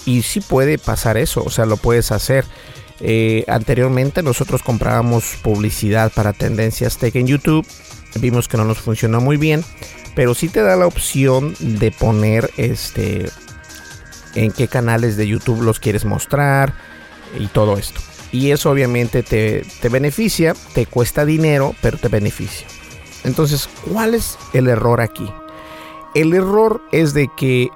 Y 0.04 0.20
sí 0.20 0.40
puede 0.42 0.76
pasar 0.76 1.16
eso, 1.16 1.42
o 1.42 1.48
sea, 1.48 1.64
lo 1.64 1.78
puedes 1.78 2.12
hacer. 2.12 2.44
Eh, 3.00 3.44
anteriormente 3.46 4.22
nosotros 4.22 4.62
comprábamos 4.62 5.36
publicidad 5.42 6.12
para 6.12 6.32
Tendencias 6.32 6.98
Tech 6.98 7.14
en 7.16 7.26
YouTube. 7.26 7.66
Vimos 8.16 8.48
que 8.48 8.56
no 8.56 8.64
nos 8.64 8.78
funcionó 8.78 9.20
muy 9.20 9.36
bien, 9.36 9.64
pero 10.14 10.34
sí 10.34 10.48
te 10.48 10.62
da 10.62 10.76
la 10.76 10.86
opción 10.86 11.54
de 11.58 11.90
poner 11.92 12.50
este 12.56 13.30
en 14.34 14.52
qué 14.52 14.68
canales 14.68 15.16
de 15.16 15.26
YouTube 15.26 15.62
los 15.62 15.80
quieres 15.80 16.04
mostrar 16.04 16.74
y 17.38 17.46
todo 17.46 17.78
esto. 17.78 18.00
Y 18.30 18.50
eso 18.50 18.70
obviamente 18.70 19.22
te, 19.22 19.64
te 19.80 19.88
beneficia, 19.88 20.54
te 20.74 20.86
cuesta 20.86 21.24
dinero, 21.24 21.74
pero 21.80 21.98
te 21.98 22.08
beneficia. 22.08 22.66
Entonces, 23.24 23.68
¿cuál 23.90 24.14
es 24.14 24.38
el 24.52 24.68
error 24.68 25.00
aquí? 25.00 25.30
El 26.14 26.34
error 26.34 26.82
es 26.92 27.14
de 27.14 27.28
que 27.36 27.68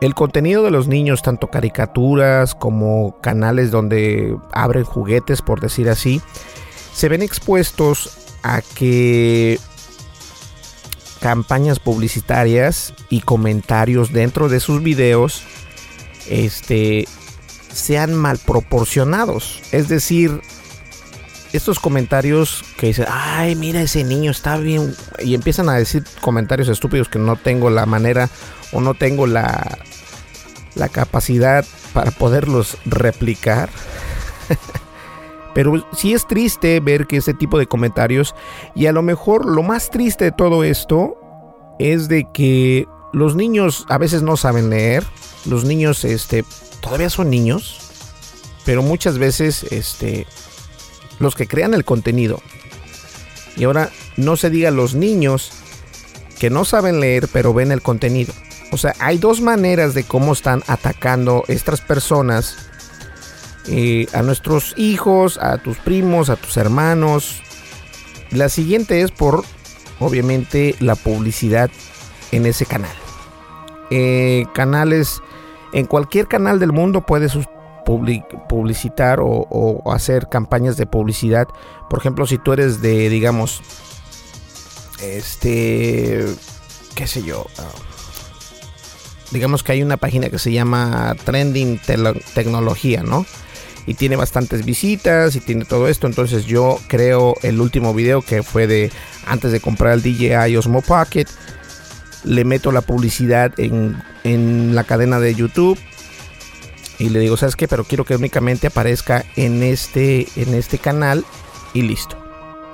el 0.00 0.14
contenido 0.14 0.62
de 0.62 0.70
los 0.70 0.88
niños, 0.88 1.22
tanto 1.22 1.48
caricaturas 1.48 2.54
como 2.54 3.20
canales 3.20 3.70
donde 3.70 4.36
abren 4.52 4.84
juguetes, 4.84 5.42
por 5.42 5.60
decir 5.60 5.88
así, 5.90 6.22
se 6.94 7.08
ven 7.08 7.22
expuestos 7.22 8.18
a 8.42 8.62
que 8.62 9.58
campañas 11.20 11.78
publicitarias 11.78 12.94
y 13.10 13.20
comentarios 13.20 14.12
dentro 14.12 14.48
de 14.48 14.60
sus 14.60 14.82
videos 14.82 15.42
este, 16.28 17.06
sean 17.72 18.14
mal 18.14 18.38
proporcionados. 18.38 19.60
Es 19.70 19.88
decir, 19.88 20.40
estos 21.52 21.78
comentarios 21.78 22.64
que 22.78 22.86
dicen, 22.86 23.06
ay, 23.08 23.54
mira 23.54 23.82
ese 23.82 24.02
niño 24.04 24.30
está 24.30 24.56
bien, 24.56 24.94
y 25.18 25.34
empiezan 25.34 25.68
a 25.68 25.74
decir 25.74 26.04
comentarios 26.22 26.68
estúpidos 26.68 27.10
que 27.10 27.18
no 27.18 27.36
tengo 27.36 27.68
la 27.68 27.84
manera 27.84 28.30
o 28.72 28.80
no 28.80 28.94
tengo 28.94 29.26
la, 29.26 29.78
la 30.74 30.88
capacidad 30.88 31.64
para 31.92 32.10
poderlos 32.10 32.78
replicar. 32.84 33.70
Pero 35.54 35.86
sí 35.92 36.12
es 36.12 36.26
triste 36.26 36.78
ver 36.80 37.06
que 37.06 37.16
ese 37.16 37.34
tipo 37.34 37.58
de 37.58 37.66
comentarios, 37.66 38.34
y 38.74 38.86
a 38.86 38.92
lo 38.92 39.02
mejor 39.02 39.46
lo 39.46 39.62
más 39.62 39.90
triste 39.90 40.26
de 40.26 40.32
todo 40.32 40.62
esto 40.62 41.16
es 41.78 42.08
de 42.08 42.26
que 42.32 42.86
los 43.12 43.34
niños 43.34 43.84
a 43.88 43.98
veces 43.98 44.22
no 44.22 44.36
saben 44.36 44.70
leer, 44.70 45.04
los 45.46 45.64
niños 45.64 46.04
este, 46.04 46.44
todavía 46.80 47.10
son 47.10 47.30
niños, 47.30 47.90
pero 48.64 48.82
muchas 48.82 49.18
veces 49.18 49.64
este, 49.64 50.26
los 51.18 51.34
que 51.34 51.48
crean 51.48 51.74
el 51.74 51.84
contenido. 51.84 52.40
Y 53.56 53.64
ahora 53.64 53.90
no 54.16 54.36
se 54.36 54.50
diga 54.50 54.70
los 54.70 54.94
niños 54.94 55.50
que 56.38 56.50
no 56.50 56.64
saben 56.64 57.00
leer 57.00 57.28
pero 57.32 57.52
ven 57.52 57.72
el 57.72 57.82
contenido. 57.82 58.32
O 58.72 58.76
sea, 58.76 58.94
hay 59.00 59.18
dos 59.18 59.40
maneras 59.40 59.94
de 59.94 60.04
cómo 60.04 60.32
están 60.32 60.62
atacando 60.66 61.44
estas 61.48 61.80
personas 61.80 62.56
eh, 63.66 64.06
a 64.12 64.22
nuestros 64.22 64.74
hijos, 64.76 65.38
a 65.38 65.58
tus 65.58 65.76
primos, 65.78 66.30
a 66.30 66.36
tus 66.36 66.56
hermanos. 66.56 67.42
La 68.30 68.48
siguiente 68.48 69.02
es 69.02 69.10
por, 69.10 69.44
obviamente, 69.98 70.76
la 70.80 70.94
publicidad 70.94 71.70
en 72.32 72.46
ese 72.46 72.64
canal. 72.64 72.94
Eh, 73.90 74.44
canales, 74.54 75.20
en 75.72 75.86
cualquier 75.86 76.28
canal 76.28 76.60
del 76.60 76.72
mundo 76.72 77.04
puedes 77.04 77.36
publicitar 77.84 79.18
o, 79.20 79.82
hacer 79.92 80.28
campañas 80.28 80.76
de 80.76 80.86
publicidad. 80.86 81.48
Por 81.88 81.98
ejemplo, 81.98 82.26
si 82.26 82.38
tú 82.38 82.52
eres 82.52 82.80
de, 82.80 83.08
digamos, 83.08 83.62
este, 85.02 86.24
qué 86.94 87.06
sé 87.08 87.22
yo, 87.22 87.46
ah, 87.58 87.89
digamos 89.30 89.62
que 89.62 89.72
hay 89.72 89.82
una 89.82 89.96
página 89.96 90.28
que 90.28 90.38
se 90.38 90.52
llama 90.52 91.16
Trending 91.24 91.80
Tecnología, 92.34 93.02
¿no? 93.02 93.26
Y 93.86 93.94
tiene 93.94 94.16
bastantes 94.16 94.64
visitas 94.64 95.36
y 95.36 95.40
tiene 95.40 95.64
todo 95.64 95.88
esto. 95.88 96.06
Entonces 96.06 96.46
yo 96.46 96.78
creo 96.86 97.34
el 97.42 97.60
último 97.60 97.94
video 97.94 98.22
que 98.22 98.42
fue 98.42 98.66
de 98.66 98.90
antes 99.26 99.52
de 99.52 99.60
comprar 99.60 99.94
el 99.94 100.02
DJI 100.02 100.56
Osmo 100.56 100.82
Pocket. 100.82 101.26
Le 102.24 102.44
meto 102.44 102.70
la 102.72 102.82
publicidad 102.82 103.58
en, 103.58 104.00
en 104.24 104.74
la 104.74 104.84
cadena 104.84 105.18
de 105.18 105.34
YouTube 105.34 105.78
y 107.00 107.08
le 107.08 107.18
digo, 107.18 107.38
¿sabes 107.38 107.56
qué? 107.56 107.66
Pero 107.66 107.84
quiero 107.84 108.04
que 108.04 108.14
únicamente 108.14 108.66
aparezca 108.66 109.24
en 109.34 109.62
este, 109.62 110.28
en 110.36 110.52
este 110.52 110.78
canal 110.78 111.24
y 111.72 111.80
listo. 111.82 112.16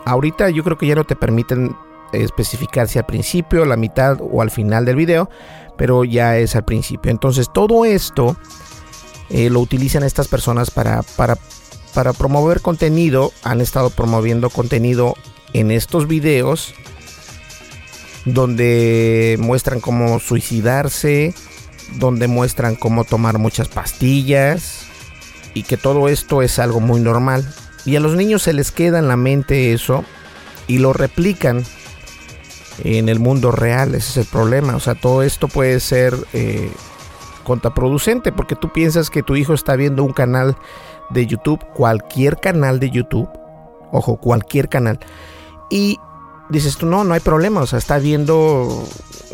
Ahorita 0.05 0.51
yo 0.51 0.65
creo 0.65 0.77
que 0.77 0.89
ya 0.89 0.97
no 0.97 1.05
te 1.05 1.15
permiten 1.15 1.77
especificar 2.13 2.89
si 2.89 2.99
al 2.99 3.07
principio, 3.07 3.65
la 3.65 3.77
mitad 3.77 4.19
o 4.21 4.43
al 4.43 4.51
final 4.51 4.85
del 4.85 4.97
video, 4.97 5.31
pero 5.77 6.05
ya 6.05 6.39
es 6.39 6.57
al 6.57 6.65
principio. 6.65 7.11
Entonces 7.11 7.49
todo 7.53 7.85
esto 7.85 8.37
eh, 9.31 9.51
lo 9.51 9.61
utilizan 9.61 10.03
estas 10.03 10.29
personas 10.29 10.71
para, 10.71 11.03
para, 11.03 11.37
para 11.95 12.13
promover 12.13 12.61
contenido. 12.61 13.33
Han 13.43 13.61
estado 13.61 13.91
promoviendo 13.91 14.51
contenido 14.51 15.15
en 15.53 15.71
estos 15.71 16.07
videos 16.07 16.75
donde 18.25 19.37
muestran 19.41 19.81
cómo 19.81 20.19
suicidarse, 20.19 21.35
donde 21.95 22.27
muestran 22.27 22.75
cómo 22.75 23.05
tomar 23.05 23.39
muchas 23.39 23.69
pastillas 23.69 24.87
y 25.55 25.63
que 25.63 25.77
todo 25.77 26.09
esto 26.09 26.43
es 26.43 26.59
algo 26.59 26.81
muy 26.81 27.01
normal. 27.01 27.49
Y 27.85 27.97
a 27.97 28.01
los 28.01 28.17
niños 28.17 28.43
se 28.43 28.53
les 28.53 28.73
queda 28.73 28.99
en 28.99 29.09
la 29.09 29.17
mente 29.17 29.73
eso 29.73 30.05
y 30.67 30.79
lo 30.79 30.93
replican 30.93 31.65
en 32.85 33.09
el 33.09 33.19
mundo 33.19 33.51
real. 33.51 33.95
Ese 33.95 34.11
es 34.11 34.17
el 34.19 34.27
problema. 34.27 34.77
O 34.77 34.81
sea, 34.81 34.95
todo 34.95 35.23
esto 35.23 35.49
puede 35.49 35.81
ser 35.81 36.15
eh, 36.33 36.71
contraproducente 37.45 38.33
porque 38.33 38.57
tú 38.57 38.73
piensas 38.73 39.11
que 39.11 39.23
tu 39.23 39.37
hijo 39.37 39.55
está 39.55 39.77
viendo 39.77 40.03
un 40.03 40.13
canal 40.13 40.57
de 41.11 41.27
YouTube, 41.27 41.65
cualquier 41.75 42.39
canal 42.39 42.81
de 42.81 42.91
YouTube, 42.91 43.29
ojo, 43.93 44.17
cualquier 44.17 44.69
canal, 44.69 44.99
y 45.71 45.99
dices 46.49 46.77
tú, 46.77 46.87
no, 46.87 47.05
no 47.05 47.15
hay 47.15 47.21
problema, 47.21 47.61
o 47.61 47.67
sea, 47.67 47.79
está 47.79 47.99
viendo 47.99 48.85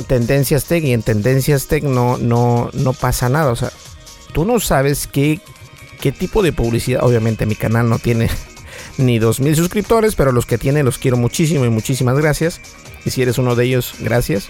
tendencias 0.06 0.64
tech 0.64 0.84
y 0.84 0.92
en 0.92 1.02
tendencias 1.02 1.66
tech 1.66 1.84
no, 1.84 2.18
no, 2.18 2.70
no 2.72 2.92
pasa 2.92 3.28
nada, 3.28 3.50
o 3.50 3.56
sea, 3.56 3.70
tú 4.32 4.44
no 4.44 4.60
sabes 4.60 5.06
qué, 5.06 5.40
qué 6.00 6.12
tipo 6.12 6.42
de 6.42 6.52
publicidad, 6.52 7.04
obviamente 7.04 7.46
mi 7.46 7.54
canal 7.54 7.88
no 7.88 7.98
tiene 7.98 8.28
ni 8.98 9.18
2.000 9.18 9.54
suscriptores, 9.54 10.14
pero 10.14 10.32
los 10.32 10.46
que 10.46 10.58
tiene 10.58 10.82
los 10.82 10.98
quiero 10.98 11.16
muchísimo 11.16 11.64
y 11.64 11.70
muchísimas 11.70 12.16
gracias, 12.18 12.60
y 13.04 13.10
si 13.10 13.22
eres 13.22 13.38
uno 13.38 13.54
de 13.54 13.64
ellos, 13.64 13.94
gracias. 14.00 14.48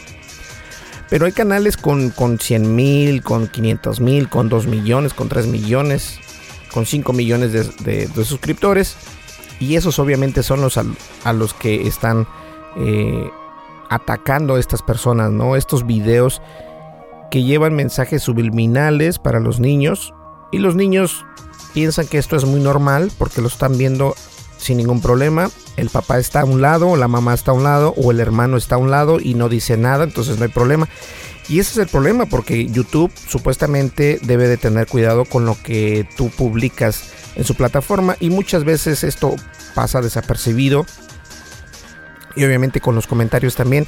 Pero 1.12 1.26
hay 1.26 1.32
canales 1.32 1.76
con, 1.76 2.08
con 2.08 2.38
100 2.38 2.74
mil, 2.74 3.22
con 3.22 3.46
500 3.46 4.00
mil, 4.00 4.28
con 4.30 4.48
2 4.48 4.66
millones, 4.66 5.12
con 5.12 5.28
3 5.28 5.46
millones, 5.46 6.18
con 6.72 6.86
5 6.86 7.12
millones 7.12 7.52
de, 7.52 8.08
suscriptores. 8.24 8.96
Y 9.60 9.76
esos 9.76 9.98
obviamente 9.98 10.42
son 10.42 10.62
los 10.62 10.78
a, 10.78 11.32
los 11.34 11.52
que 11.52 11.86
están 11.86 12.26
eh, 12.78 13.30
atacando 13.90 14.54
a 14.54 14.60
estas 14.60 14.80
personas, 14.80 15.30
¿no? 15.30 15.54
Estos 15.54 15.86
videos 15.86 16.40
que 17.30 17.42
llevan 17.42 17.74
mensajes 17.74 18.22
subliminales 18.22 19.18
para 19.18 19.38
los 19.38 19.60
niños. 19.60 20.14
Y 20.50 20.58
los 20.58 20.76
niños 20.76 21.26
piensan 21.74 22.06
que 22.06 22.16
esto 22.16 22.36
es 22.36 22.46
muy 22.46 22.60
normal 22.60 23.12
porque 23.18 23.42
lo 23.42 23.48
están 23.48 23.76
viendo 23.76 24.14
sin 24.62 24.78
ningún 24.78 25.02
problema. 25.02 25.50
El 25.76 25.90
papá 25.90 26.18
está 26.18 26.40
a 26.40 26.44
un 26.44 26.62
lado, 26.62 26.96
la 26.96 27.08
mamá 27.08 27.34
está 27.34 27.50
a 27.50 27.54
un 27.54 27.64
lado, 27.64 27.94
o 27.96 28.10
el 28.10 28.20
hermano 28.20 28.56
está 28.56 28.76
a 28.76 28.78
un 28.78 28.90
lado 28.90 29.18
y 29.20 29.34
no 29.34 29.48
dice 29.48 29.76
nada, 29.76 30.04
entonces 30.04 30.38
no 30.38 30.44
hay 30.44 30.50
problema. 30.50 30.88
Y 31.48 31.58
ese 31.58 31.72
es 31.72 31.78
el 31.78 31.88
problema, 31.88 32.26
porque 32.26 32.66
YouTube 32.66 33.12
supuestamente 33.28 34.18
debe 34.22 34.48
de 34.48 34.56
tener 34.56 34.86
cuidado 34.86 35.24
con 35.24 35.44
lo 35.44 35.60
que 35.62 36.06
tú 36.16 36.30
publicas 36.30 37.12
en 37.34 37.44
su 37.44 37.54
plataforma 37.54 38.16
y 38.20 38.30
muchas 38.30 38.64
veces 38.64 39.04
esto 39.04 39.34
pasa 39.74 40.00
desapercibido. 40.00 40.86
Y 42.36 42.44
obviamente 42.44 42.80
con 42.80 42.94
los 42.94 43.06
comentarios 43.06 43.56
también. 43.56 43.86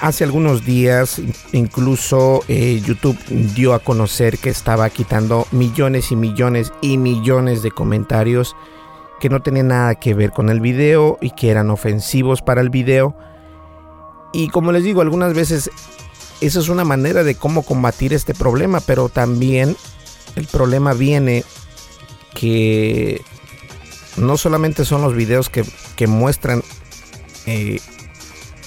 Hace 0.00 0.24
algunos 0.24 0.64
días 0.66 1.20
incluso 1.52 2.42
eh, 2.48 2.82
YouTube 2.84 3.16
dio 3.54 3.72
a 3.72 3.78
conocer 3.78 4.38
que 4.38 4.50
estaba 4.50 4.90
quitando 4.90 5.46
millones 5.52 6.10
y 6.10 6.16
millones 6.16 6.72
y 6.82 6.98
millones 6.98 7.62
de 7.62 7.70
comentarios 7.70 8.54
que 9.20 9.28
no 9.28 9.42
tenían 9.42 9.68
nada 9.68 9.94
que 9.94 10.14
ver 10.14 10.32
con 10.32 10.50
el 10.50 10.60
video 10.60 11.18
y 11.20 11.30
que 11.30 11.50
eran 11.50 11.70
ofensivos 11.70 12.42
para 12.42 12.60
el 12.60 12.70
video. 12.70 13.16
Y 14.32 14.48
como 14.48 14.72
les 14.72 14.84
digo, 14.84 15.00
algunas 15.00 15.34
veces 15.34 15.70
esa 16.40 16.60
es 16.60 16.68
una 16.68 16.84
manera 16.84 17.24
de 17.24 17.34
cómo 17.34 17.62
combatir 17.62 18.12
este 18.12 18.34
problema, 18.34 18.80
pero 18.80 19.08
también 19.08 19.76
el 20.36 20.46
problema 20.46 20.92
viene 20.92 21.44
que 22.34 23.22
no 24.16 24.36
solamente 24.36 24.84
son 24.84 25.02
los 25.02 25.14
videos 25.14 25.48
que, 25.48 25.64
muestran 26.06 26.62
eh, 27.46 27.80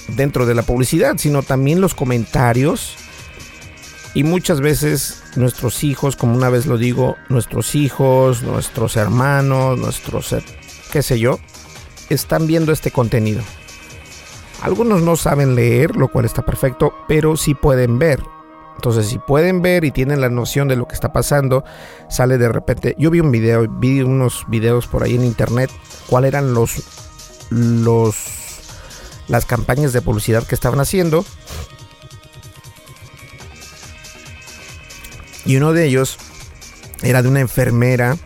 dentro 0.08 0.46
de 0.46 0.54
la 0.54 0.62
publicidad, 0.62 1.18
sino 1.18 1.42
también 1.42 1.80
los 1.80 1.94
comentarios. 1.94 2.96
Y 4.18 4.24
muchas 4.24 4.60
veces 4.60 5.22
nuestros 5.36 5.84
hijos, 5.84 6.16
como 6.16 6.34
una 6.34 6.50
vez 6.50 6.66
lo 6.66 6.76
digo, 6.76 7.14
nuestros 7.28 7.76
hijos, 7.76 8.42
nuestros 8.42 8.96
hermanos, 8.96 9.78
nuestros, 9.78 10.34
qué 10.90 11.04
sé 11.04 11.20
yo, 11.20 11.38
están 12.10 12.48
viendo 12.48 12.72
este 12.72 12.90
contenido. 12.90 13.42
Algunos 14.60 15.02
no 15.02 15.14
saben 15.14 15.54
leer, 15.54 15.94
lo 15.94 16.08
cual 16.08 16.24
está 16.24 16.44
perfecto, 16.44 16.92
pero 17.06 17.36
sí 17.36 17.54
pueden 17.54 18.00
ver. 18.00 18.20
Entonces, 18.74 19.06
si 19.06 19.20
pueden 19.20 19.62
ver 19.62 19.84
y 19.84 19.92
tienen 19.92 20.20
la 20.20 20.30
noción 20.30 20.66
de 20.66 20.74
lo 20.74 20.88
que 20.88 20.94
está 20.96 21.12
pasando, 21.12 21.62
sale 22.10 22.38
de 22.38 22.48
repente. 22.48 22.96
Yo 22.98 23.12
vi 23.12 23.20
un 23.20 23.30
video, 23.30 23.68
vi 23.68 24.00
unos 24.00 24.46
videos 24.48 24.88
por 24.88 25.04
ahí 25.04 25.14
en 25.14 25.22
internet, 25.22 25.70
cuáles 26.08 26.30
eran 26.30 26.54
los 26.54 26.82
los 27.50 28.16
las 29.28 29.44
campañas 29.44 29.92
de 29.92 30.02
publicidad 30.02 30.44
que 30.44 30.56
estaban 30.56 30.80
haciendo 30.80 31.24
Y 35.48 35.56
uno 35.56 35.72
de 35.72 35.86
ellos 35.86 36.18
era 37.02 37.22
de 37.22 37.28
una 37.30 37.40
enfermera 37.40 38.18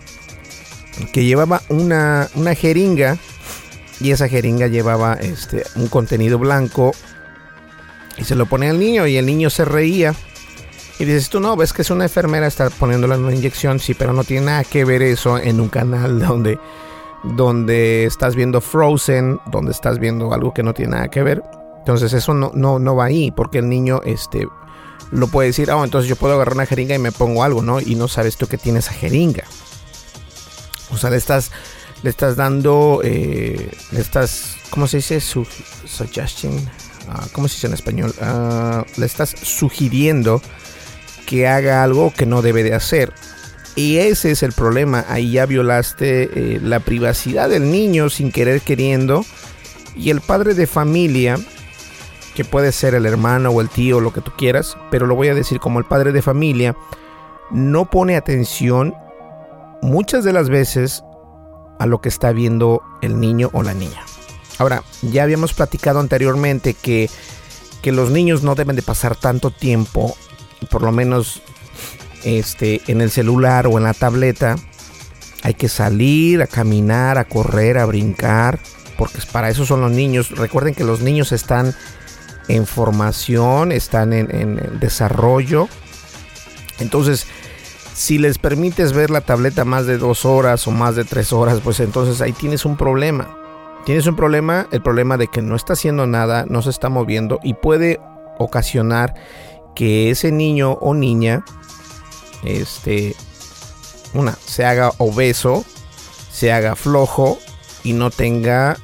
que 1.13 1.25
llevaba 1.25 1.63
una, 1.69 2.29
jeringa 2.57 3.17
y 4.01 4.11
esa 4.11 4.27
jeringa 4.29 4.67
llevaba 4.67 5.15
este, 5.15 5.63
un 5.77 5.87
contenido 5.87 6.41
blanco 6.41 6.91
y 8.19 8.25
se 8.25 8.35
lo 8.35 8.47
pone 8.47 8.69
al 8.69 8.81
niño 8.81 9.07
y 9.07 9.19
el 9.19 9.27
niño 9.27 9.51
se 9.51 9.65
reía. 9.65 10.17
Y 10.99 11.05
dices 11.05 11.31
tú, 11.31 11.39
no, 11.39 11.55
ves 11.55 11.73
que 11.73 11.83
es 11.83 11.91
una 11.91 12.07
enfermera, 12.07 12.49
está 12.49 12.71
poniéndole 12.71 13.17
una 13.17 13.33
inyección, 13.33 13.79
sí, 13.79 13.95
pero 13.95 14.13
no 14.13 14.25
tiene 14.25 14.47
nada 14.47 14.65
que 14.65 14.85
ver 14.85 15.01
eso 15.03 15.39
en 15.39 15.61
un 15.61 15.69
canal 15.69 16.19
donde, 16.19 16.59
donde 17.23 18.05
estás 18.05 18.35
viendo 18.35 18.61
Frozen, 18.61 19.39
donde 19.47 19.71
estás 19.71 20.01
viendo 20.01 20.35
algo 20.35 20.53
que 20.53 20.65
no 20.65 20.75
tiene 20.75 20.97
nada 20.97 21.09
que 21.09 21.23
ver. 21.23 21.41
Entonces 21.79 22.13
eso 22.15 22.35
no, 22.35 22.51
no, 22.53 22.81
no 22.81 22.97
va 22.97 23.05
ahí, 23.05 23.31
porque 23.31 23.59
el 23.59 23.69
niño 23.69 24.01
este, 24.05 24.49
lo 25.11 25.29
puede 25.29 25.49
decir, 25.49 25.71
oh, 25.71 25.85
entonces 25.85 26.09
yo 26.09 26.17
puedo 26.17 26.35
agarrar 26.35 26.55
una 26.55 26.67
jeringa 26.67 26.95
y 26.95 26.99
me 26.99 27.13
pongo 27.13 27.45
algo, 27.45 27.63
¿no? 27.63 27.81
Y 27.81 27.95
no 27.95 28.09
sabes 28.09 28.37
tú 28.37 28.47
que 28.47 28.59
tienes 28.59 28.87
esa 28.87 28.95
jeringa. 28.95 29.45
O 30.91 30.97
sea, 30.97 31.11
le 31.11 31.17
estás, 31.17 31.51
le 32.03 32.11
estás 32.11 32.37
dando, 32.37 33.01
eh, 33.03 33.71
le 33.91 34.01
estás, 34.01 34.57
¿cómo 34.71 34.87
se 34.87 34.99
dice? 34.99 35.21
Su, 35.21 35.47
suggestion. 35.87 36.53
Ah, 37.09 37.27
¿Cómo 37.33 37.49
se 37.49 37.55
dice 37.55 37.67
en 37.67 37.75
español? 37.75 38.15
Ah, 38.21 38.85
le 38.97 39.07
estás 39.07 39.31
sugiriendo 39.31 40.41
que 41.27 41.49
haga 41.49 41.83
algo 41.83 42.13
que 42.13 42.27
no 42.27 42.43
debe 42.43 42.63
de 42.63 42.75
hacer. 42.75 43.13
Y 43.75 43.97
ese 43.99 44.31
es 44.31 44.43
el 44.43 44.53
problema. 44.53 45.05
Ahí 45.09 45.33
ya 45.33 45.47
violaste 45.47 46.25
eh, 46.25 46.61
la 46.63 46.81
privacidad 46.81 47.49
del 47.49 47.71
niño 47.71 48.11
sin 48.11 48.31
querer 48.31 48.61
queriendo. 48.61 49.25
Y 49.97 50.11
el 50.11 50.21
padre 50.21 50.55
de 50.55 50.67
familia 50.67 51.39
que 52.35 52.45
puede 52.45 52.73
ser 52.73 52.95
el 52.95 53.07
hermano 53.07 53.51
o 53.51 53.61
el 53.61 53.69
tío, 53.69 54.01
lo 54.01 54.13
que 54.13 54.21
tú 54.21 54.33
quieras, 54.37 54.77
pero 54.91 55.07
lo 55.07 55.15
voy 55.15 55.29
a 55.29 55.35
decir 55.35 55.59
como 55.61 55.79
el 55.79 55.85
padre 55.85 56.13
de 56.13 56.23
familia, 56.23 56.77
no 57.51 57.91
pone 57.91 58.17
atención 58.17 58.95
muchas 59.83 60.25
de 60.25 60.33
las 60.33 60.49
veces 60.49 61.05
a 61.79 61.87
lo 61.87 62.01
que 62.01 62.09
está 62.09 62.33
viendo 62.33 62.83
el 63.03 63.21
niño 63.21 63.51
o 63.53 63.63
la 63.63 63.75
niña. 63.75 64.03
Ahora, 64.59 64.83
ya 65.03 65.25
habíamos 65.25 65.53
platicado 65.53 66.01
anteriormente 66.01 66.75
que, 66.75 67.11
que 67.83 67.93
los 67.93 68.11
niños 68.11 68.43
no 68.43 68.55
deben 68.55 68.77
de 68.77 68.83
pasar 68.83 69.17
tanto 69.17 69.51
tiempo, 69.51 70.17
por 70.71 70.83
lo 70.83 70.93
menos 70.93 71.43
este, 72.25 72.81
en 72.87 73.01
el 73.01 73.11
celular 73.11 73.67
o 73.67 73.79
en 73.79 73.85
la 73.85 73.95
tableta. 73.95 74.57
Hay 75.43 75.55
que 75.55 75.69
salir 75.69 76.41
a 76.41 76.47
caminar, 76.47 77.19
a 77.19 77.25
correr, 77.25 77.79
a 77.79 77.87
brincar, 77.87 78.61
porque 78.97 79.19
para 79.33 79.51
eso 79.51 79.67
son 79.67 79.81
los 79.81 79.91
niños. 79.91 80.31
Recuerden 80.31 80.75
que 80.75 80.85
los 80.85 81.01
niños 81.01 81.33
están 81.33 81.75
en 82.49 82.67
formación, 82.67 83.73
están 83.73 84.13
en, 84.13 84.79
desarrollo. 84.81 85.69
Entonces, 86.79 87.27
si 87.95 88.19
les 88.19 88.39
permites 88.39 88.93
ver 88.93 89.11
la 89.11 89.21
tableta 89.21 89.65
más 89.65 89.87
de 89.87 89.99
dos 89.99 90.25
horas 90.25 90.67
o 90.67 90.71
más 90.71 90.97
de 90.97 91.05
tres 91.05 91.33
horas, 91.33 91.61
pues 91.63 91.81
entonces 91.81 92.21
ahí 92.21 92.33
tienes 92.33 92.65
un 92.65 92.77
problema. 92.77 93.37
Tienes 93.85 94.07
un 94.07 94.17
problema, 94.17 94.69
el 94.71 94.81
problema 94.81 95.17
de 95.17 95.27
que 95.27 95.43
no 95.43 95.57
está 95.57 95.73
haciendo 95.73 96.07
nada, 96.07 96.45
no 96.49 96.63
se 96.63 96.71
está 96.71 96.89
moviendo 96.89 97.41
y 97.43 97.55
puede 97.55 98.01
ocasionar 98.39 99.15
que 99.75 100.11
ese 100.11 100.31
niño 100.31 100.73
o 100.73 100.95
niña, 100.95 101.45
este, 102.45 103.17
una, 104.15 104.33
se 104.45 104.65
haga 104.65 104.93
obeso, 104.99 105.65
se 106.31 106.53
haga 106.53 106.77
flojo 106.77 107.39
y 107.83 107.93
no 107.93 108.11
tenga 108.11 108.77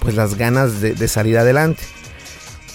pues 0.00 0.14
las 0.14 0.34
ganas 0.34 0.80
de 0.80 1.08
salir 1.08 1.38
adelante. 1.38 1.82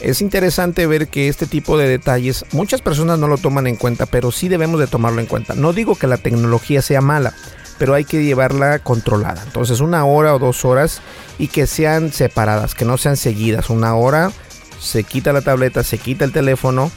Es 0.01 0.21
interesante 0.21 0.88
ver 0.88 1.08
que 1.08 1.29
este 1.29 1.47
tipo 1.47 1.77
de 1.77 1.88
detalles 1.88 2.45
muchas 2.51 2.81
personas 2.81 3.17
no 3.17 3.27
lo 3.27 3.38
toman 3.38 3.67
en 3.67 3.77
cuenta, 3.77 4.05
pero 4.05 4.31
sí 4.31 4.47
debemos 4.47 4.79
de 4.79 4.88
tomarlo 4.88 5.21
en 5.21 5.27
cuenta. 5.27 5.55
No 5.55 5.73
digo 5.73 5.95
que 5.95 6.08
la 6.08 6.17
tecnología 6.17 6.81
sea 6.81 7.01
mala, 7.01 7.34
pero 7.77 7.93
hay 7.93 8.05
que 8.05 8.23
llevarla 8.23 8.79
controlada. 8.79 9.41
Entonces 9.45 9.79
una 9.79 10.05
hora 10.05 10.36
o 10.36 10.39
dos 10.39 10.65
horas 10.65 11.01
y 11.39 11.47
que 11.47 11.65
sean 11.65 12.12
separadas, 12.12 12.75
que 12.75 12.86
no 12.86 12.97
sean 12.97 13.17
seguidas. 13.17 13.69
Una 13.69 13.95
hora 13.95 14.31
se 14.79 15.03
quita 15.03 15.34
la 15.34 15.41
tableta, 15.41 15.84
se 15.84 15.97
quita 15.97 16.25
el 16.25 16.34
teléfono 16.34 16.91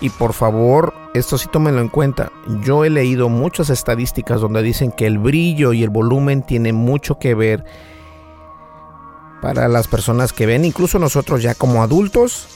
y 0.00 0.10
por 0.10 0.32
favor, 0.32 0.94
esto 1.14 1.38
sí 1.38 1.48
tómenlo 1.52 1.80
en 1.80 1.88
cuenta. 1.88 2.32
Yo 2.64 2.84
he 2.84 2.90
leído 2.90 3.28
muchas 3.28 3.70
estadísticas 3.70 4.40
donde 4.40 4.62
dicen 4.62 4.92
que 4.92 5.06
el 5.06 5.18
brillo 5.18 5.72
y 5.72 5.82
el 5.82 5.90
volumen 5.90 6.42
tienen 6.42 6.74
mucho 6.74 7.18
que 7.18 7.34
ver 7.34 7.64
para 9.40 9.68
las 9.68 9.88
personas 9.88 10.32
que 10.32 10.46
ven, 10.46 10.64
incluso 10.64 10.98
nosotros 10.98 11.42
ya 11.42 11.54
como 11.54 11.82
adultos, 11.82 12.46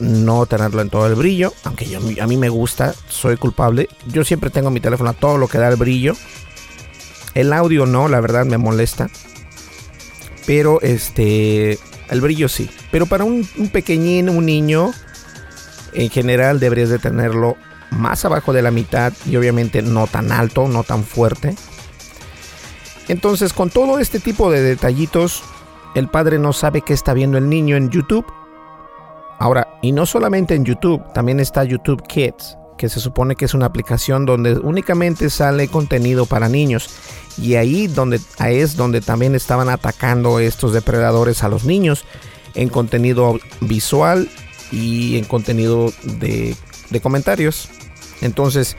no 0.00 0.46
tenerlo 0.46 0.82
en 0.82 0.90
todo 0.90 1.06
el 1.06 1.14
brillo, 1.14 1.52
aunque 1.64 1.96
a 2.20 2.26
mí 2.26 2.36
me 2.36 2.48
gusta, 2.48 2.94
soy 3.08 3.36
culpable. 3.36 3.88
Yo 4.06 4.24
siempre 4.24 4.50
tengo 4.50 4.70
mi 4.70 4.80
teléfono 4.80 5.10
a 5.10 5.14
todo 5.14 5.38
lo 5.38 5.48
que 5.48 5.58
da 5.58 5.68
el 5.68 5.76
brillo. 5.76 6.16
El 7.34 7.52
audio 7.52 7.86
no, 7.86 8.08
la 8.08 8.20
verdad 8.20 8.44
me 8.44 8.58
molesta. 8.58 9.08
Pero 10.46 10.80
este, 10.82 11.78
el 12.10 12.20
brillo 12.20 12.48
sí. 12.48 12.68
Pero 12.90 13.06
para 13.06 13.24
un, 13.24 13.48
un 13.56 13.68
pequeñín, 13.68 14.28
un 14.28 14.46
niño, 14.46 14.92
en 15.92 16.10
general 16.10 16.60
deberías 16.60 16.90
de 16.90 16.98
tenerlo 16.98 17.56
más 17.90 18.24
abajo 18.24 18.52
de 18.52 18.62
la 18.62 18.70
mitad 18.70 19.12
y 19.26 19.36
obviamente 19.36 19.82
no 19.82 20.06
tan 20.06 20.32
alto, 20.32 20.68
no 20.68 20.82
tan 20.82 21.04
fuerte. 21.04 21.54
Entonces 23.08 23.52
con 23.52 23.70
todo 23.70 23.98
este 23.98 24.20
tipo 24.20 24.50
de 24.50 24.62
detallitos, 24.62 25.42
el 25.94 26.08
padre 26.08 26.38
no 26.38 26.52
sabe 26.52 26.82
qué 26.82 26.92
está 26.92 27.14
viendo 27.14 27.38
el 27.38 27.48
niño 27.48 27.76
en 27.76 27.90
YouTube. 27.90 28.26
Ahora, 29.38 29.78
y 29.82 29.92
no 29.92 30.06
solamente 30.06 30.54
en 30.54 30.64
YouTube, 30.64 31.02
también 31.12 31.40
está 31.40 31.64
YouTube 31.64 32.02
Kids, 32.06 32.56
que 32.76 32.88
se 32.88 33.00
supone 33.00 33.36
que 33.36 33.44
es 33.44 33.54
una 33.54 33.66
aplicación 33.66 34.26
donde 34.26 34.54
únicamente 34.54 35.30
sale 35.30 35.68
contenido 35.68 36.26
para 36.26 36.48
niños. 36.48 36.88
Y 37.36 37.54
ahí 37.54 37.86
donde 37.86 38.20
es 38.46 38.76
donde 38.76 39.00
también 39.00 39.34
estaban 39.34 39.68
atacando 39.68 40.38
estos 40.38 40.72
depredadores 40.72 41.42
a 41.42 41.48
los 41.48 41.64
niños 41.64 42.04
en 42.54 42.68
contenido 42.68 43.38
visual 43.60 44.28
y 44.70 45.18
en 45.18 45.24
contenido 45.24 45.92
de, 46.02 46.56
comentarios. 47.02 47.68
Entonces, 48.20 48.76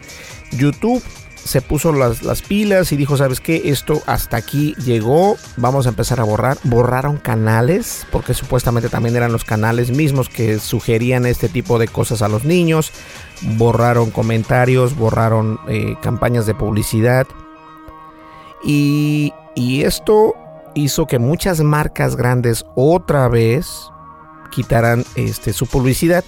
YouTube 0.51 1.03
se 1.45 1.61
puso 1.61 1.93
las, 1.93 2.23
las, 2.23 2.41
pilas 2.41 2.91
y 2.91 2.97
dijo, 2.97 3.17
¿sabes 3.17 3.39
qué? 3.39 3.61
Esto 3.65 4.01
hasta 4.07 4.35
aquí 4.35 4.73
llegó, 4.83 5.37
vamos 5.57 5.85
a 5.85 5.89
empezar 5.89 6.19
a 6.19 6.23
borrar. 6.23 6.57
Borraron 6.63 7.17
canales, 7.17 8.05
porque 8.11 8.33
supuestamente 8.33 8.89
también 8.89 9.15
eran 9.15 9.31
los 9.31 9.45
canales 9.45 9.91
mismos 9.91 10.27
que 10.27 10.59
sugerían 10.59 11.27
este 11.27 11.47
tipo 11.47 11.77
de 11.77 11.87
cosas 11.87 12.23
a 12.23 12.27
los 12.27 12.45
niños. 12.45 12.91
Borraron 13.57 14.09
comentarios, 14.09 14.97
borraron 14.97 15.59
eh, 15.67 15.95
campañas 16.01 16.47
de 16.47 16.55
publicidad. 16.55 17.27
Y, 18.63 19.31
y 19.53 19.83
esto 19.83 20.33
hizo 20.73 21.05
que 21.05 21.19
muchas 21.19 21.61
marcas 21.61 22.15
grandes 22.15 22.65
otra 22.75 23.27
vez 23.27 23.67
quitaran 24.49 25.05
este, 25.15 25.53
su 25.53 25.67
publicidad. 25.67 26.25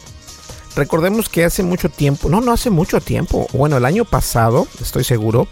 Recordemos 0.78 1.28
que 1.28 1.44
hace 1.44 1.64
mucho 1.64 1.90
tiempo, 1.90 2.30
no, 2.30 2.40
no 2.40 2.52
hace 2.52 2.70
mucho 2.70 3.02
tiempo, 3.02 3.48
bueno, 3.52 3.78
el 3.78 3.86
año 3.86 4.06
pasado, 4.06 4.68
estoy 4.80 5.04
seguro, 5.04 5.48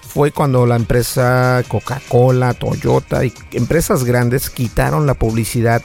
fue 0.00 0.30
cuando 0.30 0.64
la 0.64 0.76
empresa 0.76 1.62
Coca-Cola, 1.68 2.54
Toyota 2.54 3.26
y 3.26 3.34
empresas 3.52 4.04
grandes 4.04 4.48
quitaron 4.48 5.06
la 5.06 5.12
publicidad 5.12 5.82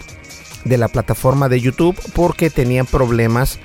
de 0.63 0.78
la 0.78 0.88
plataforma 0.88 1.50
de 1.50 1.60
YouTube 1.60 2.00
porque 2.15 2.50
tenían 2.50 2.86
problemas 2.86 3.60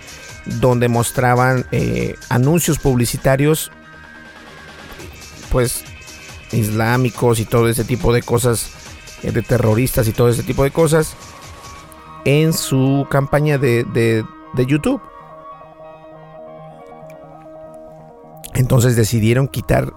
donde 0.47 0.89
mostraban 0.89 1.65
eh, 1.71 2.17
anuncios 2.29 2.81
publicitarios 2.81 3.71
pues 5.53 5.85
islámicos 6.51 7.39
y 7.39 7.45
todo 7.45 7.69
ese 7.69 7.85
tipo 7.85 8.13
de 8.13 8.23
cosas 8.23 8.71
eh, 9.23 9.31
de 9.31 9.43
terroristas 9.43 10.09
y 10.09 10.13
todo 10.13 10.29
ese 10.29 10.43
tipo 10.43 10.65
de 10.65 10.73
cosas 10.73 11.15
en 12.25 12.53
su 12.53 13.07
campaña 13.11 13.59
de, 13.59 13.85
de, 13.85 14.25
YouTube. 14.63 15.01
Entonces 18.55 18.97
decidieron 18.97 19.49
quitar, 19.49 19.93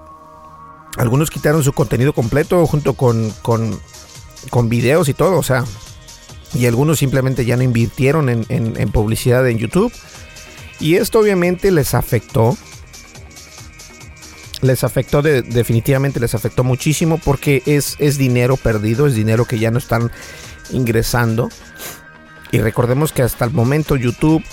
algunos 0.97 1.29
quitaron 1.29 1.63
su 1.63 1.73
contenido 1.73 2.13
completo 2.13 2.65
junto 2.65 2.95
con, 2.95 3.31
con, 3.43 3.79
con 4.49 4.67
videos 4.67 5.09
y 5.09 5.13
todo, 5.13 5.37
o 5.37 5.43
sea, 5.43 5.63
y 6.53 6.65
algunos 6.65 6.99
simplemente 6.99 7.45
ya 7.45 7.55
no 7.57 7.63
invirtieron 7.63 8.29
en, 8.29 8.45
en, 8.49 8.91
publicidad 8.91 9.47
en 9.47 9.57
YouTube. 9.57 9.91
Y 10.79 10.95
esto 10.95 11.19
obviamente 11.19 11.71
les 11.71 11.93
afectó. 11.93 12.57
Les 14.61 14.83
afectó 14.83 15.21
definitivamente, 15.21 16.19
les 16.19 16.33
afectó 16.33 16.63
muchísimo 16.63 17.19
porque 17.23 17.61
es, 17.65 17.95
es 17.99 18.17
dinero 18.17 18.57
perdido, 18.57 19.05
es 19.05 19.13
dinero 19.13 19.45
que 19.45 19.59
ya 19.59 19.69
no 19.69 19.77
están 19.77 20.11
ingresando. 20.71 21.49
Y 22.51 22.59
recordemos 22.59 23.11
que 23.11 23.23
hasta 23.23 23.45
el 23.45 23.51
momento 23.51 23.95
YouTube 23.95 24.43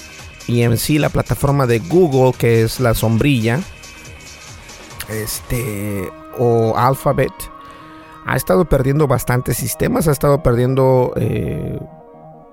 y 0.46 0.62
en 0.62 0.76
sí 0.76 0.98
la 0.98 1.09
plataforma 1.09 1.66
de 1.66 1.78
Google, 1.78 2.33
que 2.37 2.62
es 2.62 2.80
la 2.80 2.94
sombrilla, 2.94 3.61
este, 5.09 6.11
o 6.38 6.76
Alphabet, 6.76 7.33
ha 8.26 8.37
estado 8.37 8.64
perdiendo 8.64 9.07
bastantes 9.07 9.57
sistemas, 9.57 10.09
ha 10.09 10.12
estado 10.12 10.42
perdiendo 10.42 11.12
eh, 11.16 11.78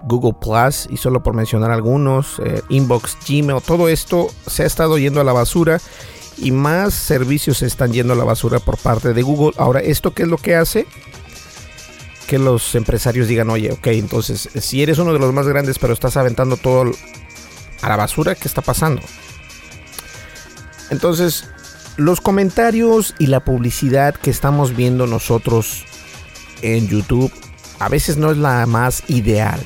Google 0.03 0.35
Plus, 0.39 0.87
y 0.89 0.97
solo 0.97 1.23
por 1.23 1.33
mencionar 1.33 1.71
algunos, 1.71 2.39
eh, 2.43 2.61
Inbox, 2.69 3.17
Gmail, 3.27 3.61
todo 3.61 3.87
esto 3.87 4.27
se 4.47 4.63
ha 4.63 4.65
estado 4.65 4.97
yendo 4.97 5.21
a 5.21 5.23
la 5.23 5.33
basura 5.33 5.79
y 6.37 6.51
más 6.51 6.93
servicios 6.93 7.59
se 7.59 7.67
están 7.67 7.91
yendo 7.93 8.13
a 8.13 8.15
la 8.15 8.23
basura 8.23 8.59
por 8.59 8.77
parte 8.77 9.13
de 9.13 9.21
Google. 9.21 9.53
Ahora, 9.57 9.79
¿esto 9.79 10.11
qué 10.13 10.23
es 10.23 10.29
lo 10.29 10.37
que 10.37 10.55
hace? 10.55 10.87
Que 12.31 12.39
los 12.39 12.75
empresarios 12.75 13.27
digan, 13.27 13.49
oye, 13.49 13.73
ok, 13.73 13.87
entonces, 13.87 14.47
si 14.55 14.81
eres 14.81 14.99
uno 14.99 15.11
de 15.11 15.19
los 15.19 15.33
más 15.33 15.49
grandes, 15.49 15.77
pero 15.77 15.91
estás 15.91 16.15
aventando 16.15 16.55
todo 16.55 16.89
a 17.81 17.89
la 17.89 17.97
basura, 17.97 18.35
¿qué 18.35 18.47
está 18.47 18.61
pasando? 18.61 19.01
Entonces, 20.91 21.49
los 21.97 22.21
comentarios 22.21 23.15
y 23.19 23.27
la 23.27 23.43
publicidad 23.43 24.15
que 24.15 24.29
estamos 24.29 24.77
viendo 24.77 25.07
nosotros 25.07 25.83
en 26.61 26.87
YouTube 26.87 27.33
a 27.79 27.89
veces 27.89 28.15
no 28.15 28.31
es 28.31 28.37
la 28.37 28.65
más 28.65 29.03
ideal. 29.09 29.59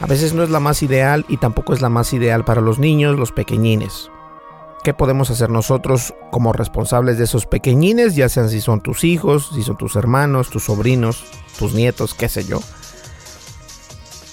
A 0.00 0.06
veces 0.06 0.32
no 0.32 0.44
es 0.44 0.48
la 0.48 0.60
más 0.60 0.82
ideal 0.82 1.26
y 1.28 1.36
tampoco 1.36 1.74
es 1.74 1.82
la 1.82 1.90
más 1.90 2.14
ideal 2.14 2.46
para 2.46 2.62
los 2.62 2.78
niños, 2.78 3.18
los 3.18 3.32
pequeñines. 3.32 4.08
¿Qué 4.86 4.94
podemos 4.94 5.30
hacer 5.30 5.50
nosotros 5.50 6.14
como 6.30 6.52
responsables 6.52 7.18
de 7.18 7.24
esos 7.24 7.44
pequeñines, 7.44 8.14
ya 8.14 8.28
sean 8.28 8.48
si 8.48 8.60
son 8.60 8.80
tus 8.80 9.02
hijos, 9.02 9.50
si 9.52 9.64
son 9.64 9.76
tus 9.76 9.96
hermanos, 9.96 10.48
tus 10.48 10.66
sobrinos, 10.66 11.24
tus 11.58 11.74
nietos, 11.74 12.14
qué 12.14 12.28
sé 12.28 12.44
yo? 12.44 12.60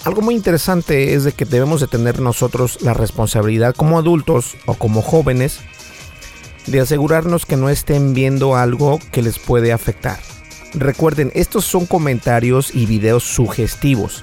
Algo 0.04 0.22
muy 0.22 0.36
interesante 0.36 1.14
es 1.14 1.24
de 1.24 1.32
que 1.32 1.44
debemos 1.44 1.80
de 1.80 1.88
tener 1.88 2.20
nosotros 2.20 2.82
la 2.82 2.94
responsabilidad 2.94 3.74
como 3.74 3.98
adultos 3.98 4.56
o 4.66 4.74
como 4.74 5.02
jóvenes 5.02 5.58
de 6.68 6.78
asegurarnos 6.78 7.46
que 7.46 7.56
no 7.56 7.68
estén 7.68 8.14
viendo 8.14 8.54
algo 8.54 9.00
que 9.10 9.22
les 9.22 9.40
puede 9.40 9.72
afectar. 9.72 10.20
Recuerden, 10.72 11.32
estos 11.34 11.64
son 11.64 11.84
comentarios 11.84 12.72
y 12.72 12.86
videos 12.86 13.24
sugestivos. 13.24 14.22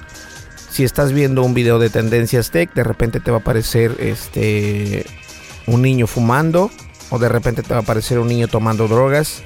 Si 0.70 0.82
estás 0.82 1.12
viendo 1.12 1.42
un 1.42 1.52
video 1.52 1.78
de 1.78 1.90
tendencias 1.90 2.50
tech, 2.50 2.72
de 2.72 2.84
repente 2.84 3.20
te 3.20 3.30
va 3.30 3.36
a 3.36 3.40
aparecer 3.40 3.96
este 4.00 5.04
un 5.66 5.82
niño 5.82 6.06
fumando 6.06 6.70
o 7.10 7.18
de 7.18 7.28
repente 7.28 7.62
te 7.62 7.74
va 7.74 7.80
a 7.80 7.82
aparecer 7.82 8.18
un 8.18 8.28
niño 8.28 8.48
tomando 8.48 8.88
drogas. 8.88 9.42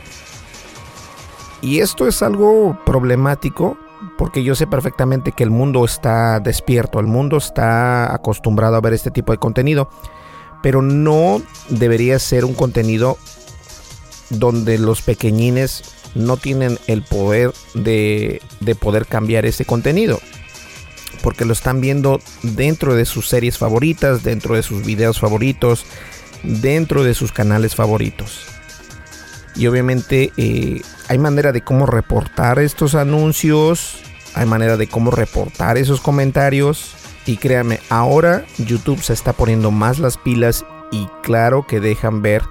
Y 1.62 1.80
esto 1.80 2.06
es 2.06 2.22
algo 2.22 2.78
problemático 2.84 3.76
porque 4.18 4.44
yo 4.44 4.54
sé 4.54 4.66
perfectamente 4.66 5.32
que 5.32 5.42
el 5.42 5.50
mundo 5.50 5.84
está 5.84 6.38
despierto, 6.40 7.00
el 7.00 7.06
mundo 7.06 7.38
está 7.38 8.14
acostumbrado 8.14 8.76
a 8.76 8.80
ver 8.80 8.92
este 8.92 9.10
tipo 9.10 9.32
de 9.32 9.38
contenido, 9.38 9.88
pero 10.62 10.82
no 10.82 11.42
debería 11.68 12.18
ser 12.18 12.44
un 12.44 12.54
contenido 12.54 13.18
donde 14.30 14.78
los 14.78 15.02
pequeñines 15.02 15.82
no 16.14 16.36
tienen 16.36 16.78
el 16.86 17.02
poder 17.02 17.52
de, 17.74 18.40
de 18.60 18.74
poder 18.74 19.06
cambiar 19.06 19.44
ese 19.44 19.64
contenido 19.64 20.20
porque 21.26 21.44
lo 21.44 21.54
están 21.54 21.80
viendo 21.80 22.20
dentro 22.44 22.94
de 22.94 23.04
sus 23.04 23.28
series 23.28 23.58
favoritas, 23.58 24.22
dentro 24.22 24.54
de 24.54 24.62
sus 24.62 24.86
videos 24.86 25.18
favoritos, 25.18 25.84
dentro 26.44 27.02
de 27.02 27.14
sus 27.14 27.32
canales 27.32 27.74
favoritos. 27.74 28.46
Y 29.56 29.66
obviamente 29.66 30.30
eh, 30.36 30.82
hay 31.08 31.18
manera 31.18 31.50
de 31.50 31.62
cómo 31.62 31.84
reportar 31.86 32.60
estos 32.60 32.94
anuncios, 32.94 33.98
hay 34.36 34.46
manera 34.46 34.76
de 34.76 34.86
cómo 34.86 35.10
reportar 35.10 35.78
esos 35.78 36.00
comentarios. 36.00 36.94
Y 37.26 37.38
créanme, 37.38 37.80
ahora 37.88 38.44
YouTube 38.58 39.02
se 39.02 39.12
está 39.12 39.32
poniendo 39.32 39.72
más 39.72 39.98
las 39.98 40.18
pilas 40.18 40.64
y 40.92 41.08
claro 41.24 41.66
que 41.66 41.80
dejan 41.80 42.22
ver 42.22 42.42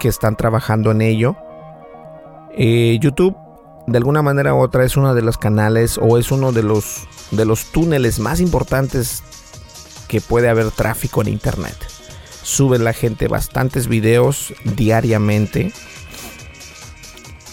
que 0.00 0.08
están 0.08 0.34
trabajando 0.34 0.90
en 0.90 1.02
ello. 1.02 1.36
Eh, 2.56 2.98
YouTube 3.00 3.36
de 3.90 3.98
alguna 3.98 4.22
manera 4.22 4.54
u 4.54 4.60
otra 4.60 4.84
es 4.84 4.96
uno 4.96 5.14
de 5.14 5.22
los 5.22 5.36
canales 5.36 5.98
o 6.00 6.16
es 6.16 6.30
uno 6.30 6.52
de 6.52 6.62
los, 6.62 7.08
de 7.32 7.44
los 7.44 7.66
túneles 7.66 8.20
más 8.20 8.40
importantes 8.40 9.24
que 10.06 10.20
puede 10.20 10.48
haber 10.48 10.70
tráfico 10.70 11.22
en 11.22 11.28
Internet. 11.28 11.76
Sube 12.42 12.78
la 12.78 12.92
gente 12.92 13.26
bastantes 13.26 13.88
videos 13.88 14.54
diariamente 14.64 15.72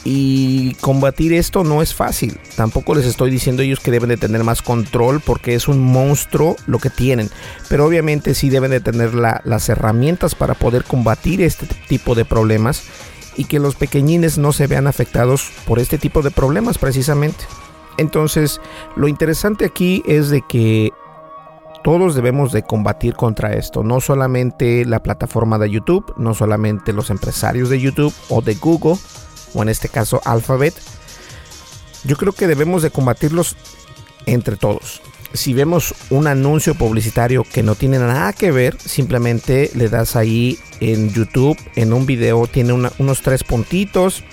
Y 0.03 0.75
combatir 0.75 1.33
esto 1.33 1.63
no 1.63 1.81
es 1.81 1.93
fácil. 1.93 2.39
Tampoco 2.55 2.95
les 2.95 3.05
estoy 3.05 3.29
diciendo 3.29 3.61
ellos 3.63 3.79
que 3.79 3.91
deben 3.91 4.07
de 4.07 4.17
tener 4.17 4.43
más 4.43 4.61
control 4.61 5.19
porque 5.19 5.55
es 5.55 5.67
un 5.67 5.79
monstruo 5.79 6.55
lo 6.65 6.79
que 6.79 6.89
tienen. 6.89 7.29
Pero 7.67 7.85
obviamente 7.85 8.33
sí 8.33 8.49
deben 8.49 8.71
de 8.71 8.79
tener 8.79 9.13
las 9.15 9.69
herramientas 9.69 10.33
para 10.33 10.53
poder 10.53 10.83
combatir 10.83 11.41
este 11.41 11.67
tipo 11.89 12.15
de 12.15 12.23
problemas 12.25 12.83
y 13.37 13.45
que 13.45 13.59
los 13.59 13.75
pequeñines 13.75 14.37
no 14.37 14.51
se 14.51 14.67
vean 14.67 14.87
afectados 14.87 15.51
por 15.65 15.79
este 15.79 15.97
tipo 15.97 16.21
de 16.21 16.31
problemas 16.31 16.77
precisamente. 16.77 17.45
Entonces, 17.97 18.59
lo 18.95 19.07
interesante 19.07 19.65
aquí 19.65 20.03
es 20.05 20.29
de 20.29 20.41
que 20.41 20.91
todos 21.83 22.15
debemos 22.15 22.51
de 22.51 22.63
combatir 22.63 23.15
contra 23.15 23.53
esto, 23.53 23.83
no 23.83 24.01
solamente 24.01 24.83
la 24.85 25.01
plataforma 25.01 25.57
de 25.57 25.69
YouTube, 25.69 26.13
no 26.17 26.33
solamente 26.33 26.91
los 26.91 27.09
empresarios 27.09 27.69
de 27.69 27.79
YouTube 27.79 28.13
o 28.29 28.41
de 28.41 28.55
Google, 28.55 28.97
o 29.53 29.61
en 29.61 29.69
este 29.69 29.87
caso 29.87 30.19
Alphabet. 30.25 30.73
Yo 32.03 32.17
creo 32.17 32.33
que 32.33 32.47
debemos 32.47 32.81
de 32.81 32.91
combatirlos 32.91 33.55
entre 34.25 34.57
todos. 34.57 35.01
Si 35.37 35.53
vemos 35.53 35.93
un 36.09 36.25
anuncio 36.25 36.73
publicitario 36.75 37.43
que 37.43 37.61
no 37.61 37.75
tiene 37.75 37.99
nada 37.99 38.33
que 38.33 38.51
ver, 38.51 38.75
simplemente 38.79 39.69
le 39.75 39.87
das 39.87 40.15
ahí 40.15 40.57
en 40.79 41.13
YouTube, 41.13 41.57
en 41.75 41.93
un 41.93 42.07
video, 42.07 42.47
tiene 42.47 42.73
unos 42.73 43.21
tres 43.21 43.43
puntitos. 43.43 44.23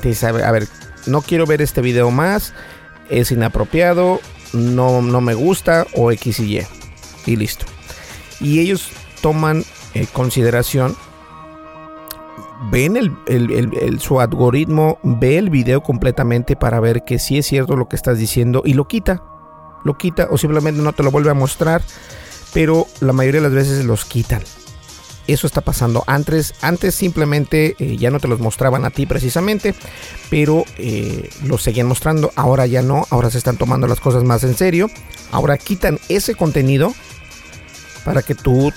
Te 0.00 0.08
dice, 0.08 0.26
a 0.26 0.50
ver, 0.50 0.68
no 1.06 1.20
quiero 1.20 1.46
ver 1.46 1.60
este 1.60 1.82
video 1.82 2.10
más, 2.10 2.54
es 3.10 3.30
inapropiado, 3.30 4.20
no, 4.54 5.02
no 5.02 5.20
me 5.20 5.34
gusta 5.34 5.86
o 5.94 6.10
X 6.12 6.40
y 6.40 6.58
Y. 6.58 6.66
Y 7.26 7.36
listo. 7.36 7.66
Y 8.40 8.60
ellos 8.60 8.88
toman 9.20 9.64
en 9.92 10.06
consideración 10.06 10.96
ven 12.70 12.96
el, 12.96 14.00
su 14.00 14.20
algoritmo, 14.20 14.98
ve 15.02 15.36
el 15.36 15.50
video 15.50 15.82
completamente 15.82 16.56
para 16.56 16.80
ver 16.80 17.04
que 17.04 17.18
si 17.18 17.38
es 17.38 17.46
cierto 17.46 17.76
lo 17.76 17.88
que 17.88 17.96
estás 17.96 18.18
diciendo 18.18 18.62
y 18.64 18.74
lo 18.74 18.88
quita. 18.88 19.22
Lo 19.84 19.96
quita 19.96 20.28
o 20.30 20.38
simplemente 20.38 20.80
no 20.80 20.92
te 20.92 21.02
lo 21.02 21.10
vuelve 21.10 21.30
a 21.30 21.34
mostrar, 21.34 21.82
pero 22.52 22.86
la 23.00 23.12
mayoría 23.12 23.40
de 23.40 23.48
las 23.48 23.54
veces 23.54 23.84
los 23.84 24.04
quitan. 24.04 24.42
Eso 25.26 25.46
está 25.46 25.60
pasando. 25.60 26.02
Antes, 26.06 26.54
antes 26.62 26.94
simplemente 26.94 27.76
eh, 27.78 27.96
ya 27.96 28.10
no 28.10 28.18
te 28.18 28.26
los 28.26 28.40
mostraban 28.40 28.84
a 28.84 28.90
ti 28.90 29.06
precisamente, 29.06 29.74
pero 30.30 30.64
eh, 30.78 31.30
los 31.44 31.62
seguían 31.62 31.86
mostrando. 31.86 32.32
Ahora 32.34 32.66
ya 32.66 32.82
no, 32.82 33.06
ahora 33.10 33.30
se 33.30 33.38
están 33.38 33.56
tomando 33.56 33.86
las 33.86 34.00
cosas 34.00 34.24
más 34.24 34.42
en 34.42 34.56
serio. 34.56 34.88
Ahora 35.30 35.58
quitan 35.58 36.00
ese 36.08 36.34
contenido 36.34 36.92
para 38.04 38.22
que 38.22 38.34
tú 38.34 38.72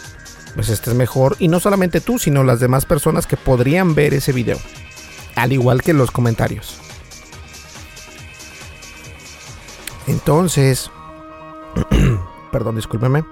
pues 0.53 0.69
estés 0.69 0.93
mejor 0.93 1.35
y 1.39 1.47
no 1.47 1.59
solamente 1.59 1.99
tú, 1.99 2.17
sino 2.19 2.43
las 2.43 2.59
demás 2.59 2.85
personas 2.85 3.27
que 3.27 3.37
podrían 3.37 3.93
ver 3.93 4.13
ese 4.13 4.31
video, 4.31 4.57
al 5.35 5.51
igual 5.51 5.81
que 5.81 5.93
los 5.93 6.11
comentarios. 6.11 6.79
Entonces, 10.07 10.91
perdón, 12.51 12.75
discúlpeme. 12.75 13.23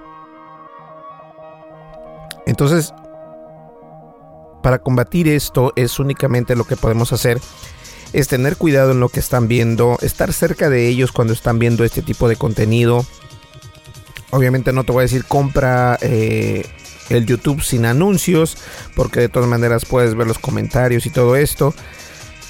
Entonces, 2.46 2.92
para 4.62 4.78
combatir 4.78 5.28
esto 5.28 5.72
es 5.76 5.98
únicamente 5.98 6.56
lo 6.56 6.64
que 6.64 6.76
podemos 6.76 7.12
hacer 7.12 7.40
es 8.14 8.28
tener 8.28 8.56
cuidado 8.56 8.92
en 8.92 9.00
lo 9.00 9.08
que 9.08 9.18
están 9.18 9.48
viendo, 9.48 9.98
estar 10.00 10.32
cerca 10.32 10.70
de 10.70 10.86
ellos 10.88 11.10
cuando 11.10 11.32
están 11.32 11.58
viendo 11.58 11.84
este 11.84 12.00
tipo 12.00 12.28
de 12.28 12.36
contenido. 12.36 13.04
Obviamente 14.30 14.72
no 14.72 14.84
te 14.84 14.92
voy 14.92 15.00
a 15.00 15.02
decir 15.02 15.24
compra 15.24 15.98
eh, 16.00 16.64
el 17.10 17.26
YouTube 17.26 17.60
sin 17.60 17.86
anuncios, 17.86 18.56
porque 18.94 19.20
de 19.20 19.28
todas 19.28 19.48
maneras 19.48 19.84
puedes 19.84 20.14
ver 20.14 20.28
los 20.28 20.38
comentarios 20.38 21.06
y 21.06 21.10
todo 21.10 21.34
esto. 21.34 21.74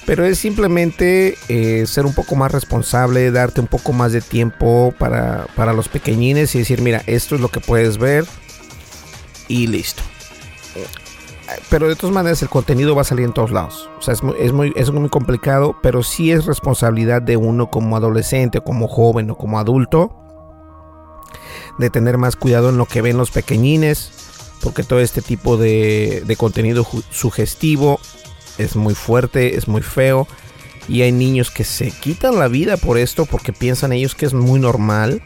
Pero 0.06 0.24
es 0.24 0.38
simplemente 0.38 1.36
eh, 1.48 1.86
ser 1.86 2.04
un 2.04 2.14
poco 2.14 2.36
más 2.36 2.52
responsable, 2.52 3.30
darte 3.30 3.60
un 3.60 3.66
poco 3.66 3.92
más 3.92 4.12
de 4.12 4.20
tiempo 4.20 4.94
para, 4.98 5.46
para 5.56 5.72
los 5.72 5.88
pequeñines 5.88 6.54
y 6.54 6.58
decir, 6.58 6.82
mira, 6.82 7.02
esto 7.06 7.34
es 7.34 7.40
lo 7.40 7.48
que 7.48 7.60
puedes 7.60 7.96
ver 7.96 8.26
y 9.48 9.66
listo. 9.66 10.02
Pero 11.68 11.88
de 11.88 11.96
todas 11.96 12.14
maneras 12.14 12.42
el 12.42 12.48
contenido 12.48 12.94
va 12.94 13.02
a 13.02 13.04
salir 13.04 13.24
en 13.24 13.32
todos 13.32 13.50
lados. 13.50 13.90
O 13.98 14.02
sea, 14.02 14.14
es 14.14 14.22
muy, 14.22 14.34
es 14.38 14.52
muy, 14.52 14.72
es 14.76 14.90
muy 14.90 15.08
complicado, 15.08 15.76
pero 15.82 16.02
sí 16.02 16.32
es 16.32 16.46
responsabilidad 16.46 17.22
de 17.22 17.36
uno 17.36 17.70
como 17.70 17.96
adolescente, 17.96 18.60
como 18.60 18.88
joven 18.88 19.30
o 19.30 19.36
como 19.36 19.58
adulto, 19.58 20.14
de 21.78 21.90
tener 21.90 22.18
más 22.18 22.36
cuidado 22.36 22.70
en 22.70 22.78
lo 22.78 22.86
que 22.86 23.02
ven 23.02 23.16
los 23.16 23.30
pequeñines, 23.30 24.10
porque 24.62 24.82
todo 24.82 25.00
este 25.00 25.20
tipo 25.20 25.56
de, 25.56 26.34
contenido 26.38 26.86
sugestivo 27.10 28.00
es 28.58 28.76
muy 28.76 28.94
fuerte, 28.94 29.56
es 29.56 29.68
muy 29.68 29.82
feo. 29.82 30.26
Y 30.88 31.02
hay 31.02 31.12
niños 31.12 31.50
que 31.50 31.64
se 31.64 31.90
quitan 31.90 32.38
la 32.38 32.48
vida 32.48 32.76
por 32.76 32.98
esto 32.98 33.24
porque 33.24 33.52
piensan 33.52 33.92
ellos 33.92 34.14
que 34.14 34.26
es 34.26 34.34
muy 34.34 34.60
normal. 34.60 35.22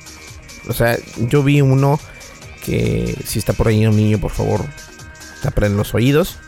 O 0.69 0.73
sea, 0.73 0.97
yo 1.17 1.43
vi 1.43 1.61
uno 1.61 1.99
que 2.65 3.17
si 3.27 3.39
está 3.39 3.53
por 3.53 3.69
ahí 3.69 3.87
un 3.87 3.97
niño, 3.97 4.19
por 4.19 4.31
favor, 4.31 4.65
tapen 5.43 5.77
los 5.77 5.95
oídos. 5.95 6.39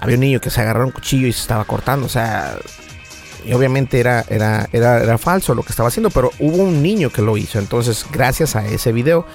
Había 0.00 0.16
un 0.16 0.20
niño 0.20 0.40
que 0.40 0.50
se 0.50 0.60
agarró 0.60 0.84
un 0.84 0.90
cuchillo 0.90 1.26
y 1.28 1.32
se 1.32 1.42
estaba 1.42 1.64
cortando. 1.64 2.06
O 2.06 2.08
sea, 2.08 2.58
y 3.44 3.52
obviamente 3.52 4.00
era, 4.00 4.24
era, 4.28 4.68
era, 4.72 5.02
era 5.02 5.18
falso 5.18 5.54
lo 5.54 5.62
que 5.62 5.70
estaba 5.70 5.88
haciendo, 5.88 6.10
pero 6.10 6.30
hubo 6.40 6.56
un 6.56 6.82
niño 6.82 7.10
que 7.10 7.22
lo 7.22 7.36
hizo. 7.36 7.58
Entonces, 7.58 8.04
gracias 8.10 8.56
a 8.56 8.66
ese 8.66 8.90
video 8.90 9.26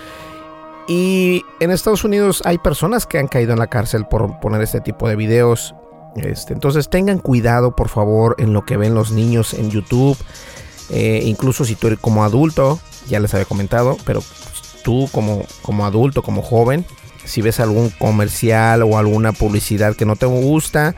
y 0.89 1.45
en 1.59 1.69
Estados 1.69 2.03
Unidos 2.03 2.41
hay 2.45 2.57
personas 2.57 3.05
que 3.05 3.19
han 3.19 3.27
caído 3.27 3.53
en 3.53 3.59
la 3.59 3.67
cárcel 3.67 4.07
por 4.07 4.39
poner 4.39 4.61
este 4.61 4.81
tipo 4.81 5.07
de 5.07 5.15
videos. 5.15 5.75
Este, 6.19 6.53
entonces 6.53 6.89
tengan 6.89 7.19
cuidado 7.19 7.75
por 7.75 7.89
favor 7.89 8.35
en 8.39 8.53
lo 8.53 8.65
que 8.65 8.77
ven 8.77 8.93
los 8.93 9.11
niños 9.11 9.53
en 9.53 9.69
YouTube. 9.69 10.17
Eh, 10.89 11.21
incluso 11.25 11.65
si 11.65 11.75
tú 11.75 11.87
eres 11.87 11.99
como 11.99 12.23
adulto, 12.23 12.79
ya 13.07 13.19
les 13.19 13.33
había 13.33 13.45
comentado, 13.45 13.97
pero 14.05 14.23
tú 14.83 15.07
como, 15.11 15.45
como 15.61 15.85
adulto, 15.85 16.23
como 16.23 16.41
joven, 16.41 16.85
si 17.25 17.41
ves 17.41 17.59
algún 17.59 17.89
comercial 17.89 18.83
o 18.83 18.97
alguna 18.97 19.31
publicidad 19.31 19.95
que 19.95 20.05
no 20.05 20.15
te 20.15 20.25
gusta, 20.25 20.95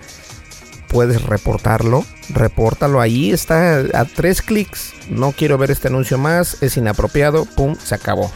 puedes 0.88 1.23
reportarlo. 1.23 2.05
Repórtalo 2.29 3.01
ahí, 3.01 3.31
está 3.31 3.79
a 3.93 4.05
tres 4.05 4.41
clics. 4.41 4.93
No 5.10 5.34
quiero 5.34 5.57
ver 5.57 5.71
este 5.71 5.89
anuncio 5.89 6.17
más, 6.17 6.63
es 6.63 6.77
inapropiado, 6.77 7.45
pum, 7.45 7.75
se 7.75 7.95
acabó. 7.95 8.31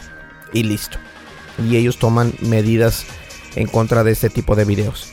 Y 0.52 0.62
listo 0.62 0.98
y 1.58 1.76
ellos 1.76 1.98
toman 1.98 2.34
medidas 2.40 3.04
en 3.54 3.66
contra 3.66 4.04
de 4.04 4.12
este 4.12 4.30
tipo 4.30 4.54
de 4.54 4.64
videos. 4.64 5.12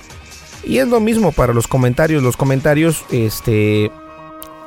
Y 0.64 0.78
es 0.78 0.88
lo 0.88 1.00
mismo 1.00 1.32
para 1.32 1.54
los 1.54 1.68
comentarios. 1.68 2.24
Los 2.24 2.38
comentarios 2.38 3.04
este, 3.12 3.92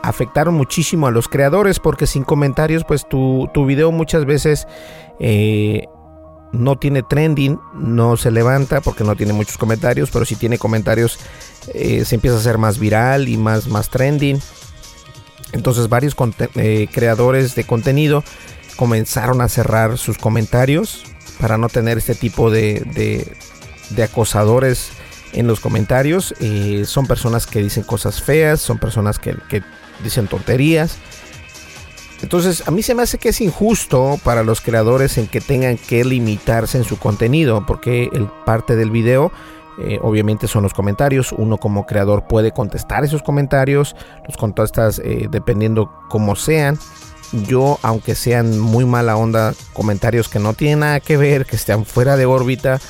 afectaron 0.02 0.54
muchísimo 0.54 1.06
a 1.06 1.10
los 1.10 1.28
creadores 1.28 1.80
porque 1.80 2.06
sin 2.06 2.24
comentarios 2.24 2.84
pues 2.84 3.08
tu, 3.08 3.48
tu 3.52 3.66
video 3.66 3.92
muchas 3.92 4.24
veces 4.24 4.66
eh, 5.18 5.86
no 6.52 6.76
tiene 6.76 7.02
trending, 7.02 7.58
no 7.74 8.16
se 8.16 8.30
levanta 8.30 8.80
porque 8.80 9.04
no 9.04 9.16
tiene 9.16 9.32
muchos 9.32 9.58
comentarios, 9.58 10.10
pero 10.10 10.24
si 10.24 10.36
tiene 10.36 10.58
comentarios 10.58 11.18
eh, 11.74 12.04
se 12.04 12.14
empieza 12.14 12.36
a 12.36 12.40
hacer 12.40 12.58
más 12.58 12.78
viral 12.78 13.28
y 13.28 13.36
más, 13.36 13.68
más 13.68 13.90
trending. 13.90 14.38
Entonces 15.52 15.88
varios 15.88 16.14
eh, 16.56 16.88
creadores 16.92 17.54
de 17.54 17.64
contenido 17.64 18.22
comenzaron 18.76 19.40
a 19.40 19.48
cerrar 19.48 19.98
sus 19.98 20.18
comentarios 20.18 21.04
para 21.40 21.58
no 21.58 21.68
tener 21.68 21.98
este 21.98 22.14
tipo 22.14 22.50
de, 22.50 23.26
de, 23.90 24.02
acosadores 24.02 24.90
en 25.36 25.46
los 25.46 25.60
comentarios. 25.60 26.34
Eh, 26.40 26.84
son 26.86 27.06
personas 27.06 27.46
que 27.46 27.62
dicen 27.62 27.84
cosas 27.84 28.20
feas, 28.20 28.60
son 28.60 28.78
personas 28.78 29.18
que, 29.18 29.36
dicen 30.02 30.26
tonterías. 30.26 30.98
Entonces, 32.22 32.66
a 32.66 32.70
mí 32.70 32.82
se 32.82 32.94
me 32.94 33.02
hace 33.02 33.18
que 33.18 33.28
es 33.28 33.40
injusto 33.40 34.18
para 34.24 34.42
los 34.42 34.60
creadores 34.60 35.18
en 35.18 35.26
que 35.26 35.40
tengan 35.40 35.76
que 35.76 36.04
limitarse 36.04 36.78
en 36.78 36.84
su 36.84 36.98
contenido, 36.98 37.64
porque 37.66 38.10
parte 38.44 38.74
del 38.74 38.90
video 38.90 39.30
eh, 39.78 39.98
obviamente 40.02 40.48
son 40.48 40.62
los 40.62 40.72
comentarios. 40.72 41.32
Uno 41.32 41.58
como 41.58 41.86
creador 41.86 42.26
puede 42.26 42.52
contestar 42.52 43.04
esos 43.04 43.22
comentarios, 43.22 43.94
los 44.26 44.36
contestas 44.36 44.98
eh, 45.04 45.28
dependiendo 45.30 45.90
cómo 46.08 46.36
sean 46.36 46.78
yo, 47.32 47.78
aunque 47.82 48.14
sean 48.14 48.58
muy 48.58 48.84
mala 48.84 49.16
onda, 49.16 49.54
comentarios 49.72 50.28
que 50.28 50.38
no 50.38 50.54
tienen 50.54 50.80
nada 50.80 51.00
que 51.00 51.16
ver, 51.16 51.46
que 51.46 51.56
estén 51.56 51.84
fuera 51.84 52.16
de 52.16 52.26
órbita, 52.26 52.80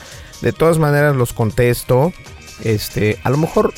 de 0.42 0.52
todas 0.52 0.78
maneras 0.78 1.16
los 1.16 1.32
contesto. 1.32 2.12
Este, 2.62 3.18
a 3.22 3.30
lo 3.30 3.36
mejor, 3.36 3.72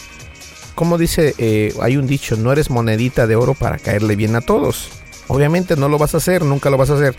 como 0.75 0.99
dice, 0.99 1.35
eh, 1.39 1.75
hay 1.81 1.97
un 1.97 2.07
dicho, 2.07 2.37
no 2.37 2.53
eres 2.53 2.71
monedita 2.71 3.27
de 3.27 3.37
oro 3.37 3.55
para 3.55 3.79
caerle 3.79 4.17
bien 4.17 4.37
a 4.37 4.41
todos. 4.41 4.91
Obviamente 5.29 5.77
no 5.77 5.89
lo 5.89 5.99
vas 5.99 6.15
a 6.15 6.19
hacer, 6.19 6.45
nunca 6.45 6.71
lo 6.71 6.77
vas 6.77 6.91
a 6.91 6.95
hacer. 6.95 7.17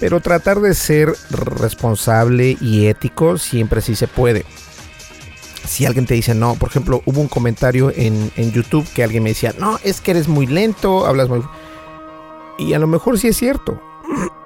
Pero 0.00 0.20
tratar 0.20 0.60
de 0.60 0.74
ser 0.74 1.12
responsable 1.30 2.56
y 2.60 2.86
ético 2.86 3.38
siempre 3.38 3.80
sí 3.80 3.94
se 3.94 4.08
puede. 4.08 4.44
Si 5.66 5.86
alguien 5.86 6.06
te 6.06 6.14
dice 6.14 6.34
no, 6.34 6.56
por 6.56 6.68
ejemplo, 6.68 7.02
hubo 7.06 7.20
un 7.20 7.28
comentario 7.28 7.90
en, 7.94 8.30
en 8.36 8.52
YouTube 8.52 8.86
que 8.94 9.02
alguien 9.02 9.22
me 9.22 9.30
decía, 9.30 9.54
no, 9.58 9.78
es 9.82 10.00
que 10.00 10.10
eres 10.10 10.28
muy 10.28 10.46
lento, 10.46 11.06
hablas 11.06 11.28
muy... 11.28 11.42
Y 12.58 12.74
a 12.74 12.78
lo 12.78 12.86
mejor 12.86 13.18
sí 13.18 13.28
es 13.28 13.36
cierto. 13.36 13.80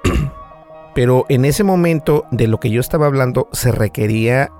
Pero 0.95 1.25
en 1.29 1.45
ese 1.45 1.63
momento 1.63 2.25
de 2.31 2.47
lo 2.47 2.59
que 2.59 2.69
yo 2.69 2.81
estaba 2.81 3.05
hablando 3.05 3.47
se 3.51 3.71
requería 3.71 4.51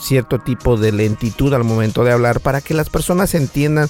cierto 0.00 0.38
tipo 0.38 0.76
de 0.76 0.92
lentitud 0.92 1.52
al 1.54 1.64
momento 1.64 2.04
de 2.04 2.12
hablar 2.12 2.40
para 2.40 2.60
que 2.60 2.74
las 2.74 2.90
personas 2.90 3.34
entiendan 3.34 3.88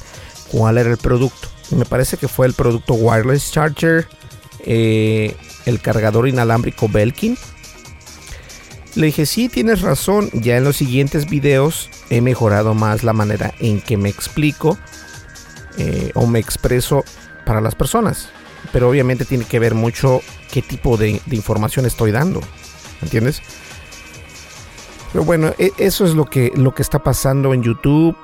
cuál 0.50 0.78
era 0.78 0.90
el 0.90 0.96
producto. 0.96 1.48
Me 1.70 1.84
parece 1.84 2.16
que 2.16 2.28
fue 2.28 2.46
el 2.46 2.54
producto 2.54 2.94
Wireless 2.94 3.52
Charger, 3.52 4.08
eh, 4.64 5.36
el 5.66 5.80
cargador 5.80 6.28
inalámbrico 6.28 6.88
Belkin. 6.88 7.36
Le 8.96 9.06
dije, 9.06 9.24
sí, 9.24 9.48
tienes 9.48 9.82
razón, 9.82 10.30
ya 10.32 10.56
en 10.56 10.64
los 10.64 10.76
siguientes 10.76 11.30
videos 11.30 11.88
he 12.10 12.20
mejorado 12.20 12.74
más 12.74 13.04
la 13.04 13.12
manera 13.12 13.54
en 13.60 13.80
que 13.80 13.96
me 13.96 14.08
explico 14.08 14.76
eh, 15.78 16.10
o 16.14 16.26
me 16.26 16.40
expreso 16.40 17.04
para 17.46 17.60
las 17.60 17.76
personas. 17.76 18.30
Pero 18.72 18.88
obviamente 18.90 19.24
tiene 19.24 19.44
que 19.44 19.60
ver 19.60 19.74
mucho 19.74 20.20
qué 20.50 20.60
tipo 20.60 20.96
de, 20.96 21.20
de 21.24 21.36
información 21.36 21.86
estoy 21.86 22.10
dando. 22.10 22.40
¿Entiendes? 23.00 23.40
Pero 25.12 25.24
bueno, 25.24 25.52
e, 25.58 25.72
eso 25.78 26.04
es 26.04 26.14
lo 26.14 26.24
que, 26.24 26.52
lo 26.54 26.74
que 26.74 26.82
está 26.82 27.00
pasando 27.00 27.54
en 27.54 27.62
YouTube. 27.62 28.16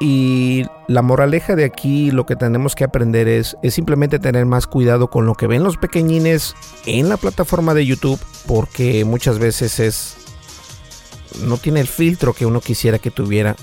Y 0.00 0.64
la 0.88 1.02
moraleja 1.02 1.54
de 1.54 1.64
aquí, 1.64 2.10
lo 2.10 2.26
que 2.26 2.34
tenemos 2.34 2.74
que 2.74 2.82
aprender 2.82 3.28
es, 3.28 3.56
es 3.62 3.74
simplemente 3.74 4.18
tener 4.18 4.46
más 4.46 4.66
cuidado 4.66 5.08
con 5.08 5.26
lo 5.26 5.34
que 5.34 5.46
ven 5.46 5.62
los 5.62 5.76
pequeñines 5.76 6.56
en 6.86 7.08
la 7.08 7.16
plataforma 7.16 7.72
de 7.72 7.86
YouTube, 7.86 8.18
porque 8.48 9.04
muchas 9.04 9.38
veces 9.38 9.78
es 9.78 10.16
no 11.40 11.56
tiene 11.56 11.80
el 11.80 11.86
filtro 11.86 12.32
que 12.32 12.46
uno 12.46 12.60
quisiera 12.60 12.98
que 12.98 13.10
tuviera. 13.10 13.56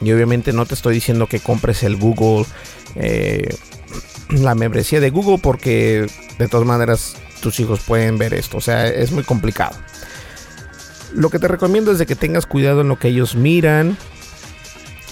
Y 0.00 0.12
obviamente 0.12 0.52
no 0.52 0.66
te 0.66 0.74
estoy 0.74 0.94
diciendo 0.94 1.26
que 1.26 1.40
compres 1.40 1.82
el 1.82 1.96
Google, 1.96 2.46
eh, 2.94 3.54
la 4.30 4.54
membresía 4.54 5.00
de 5.00 5.10
Google, 5.10 5.38
porque 5.38 6.06
de 6.38 6.48
todas 6.48 6.66
maneras 6.66 7.16
tus 7.40 7.60
hijos 7.60 7.80
pueden 7.80 8.18
ver 8.18 8.34
esto. 8.34 8.58
O 8.58 8.60
sea, 8.60 8.86
es 8.88 9.12
muy 9.12 9.24
complicado. 9.24 9.76
Lo 11.16 11.30
que 11.30 11.38
te 11.38 11.48
recomiendo 11.48 11.92
es 11.92 11.98
de 11.98 12.04
que 12.04 12.14
tengas 12.14 12.44
cuidado 12.44 12.82
en 12.82 12.88
lo 12.88 12.98
que 12.98 13.08
ellos 13.08 13.36
miran 13.36 13.96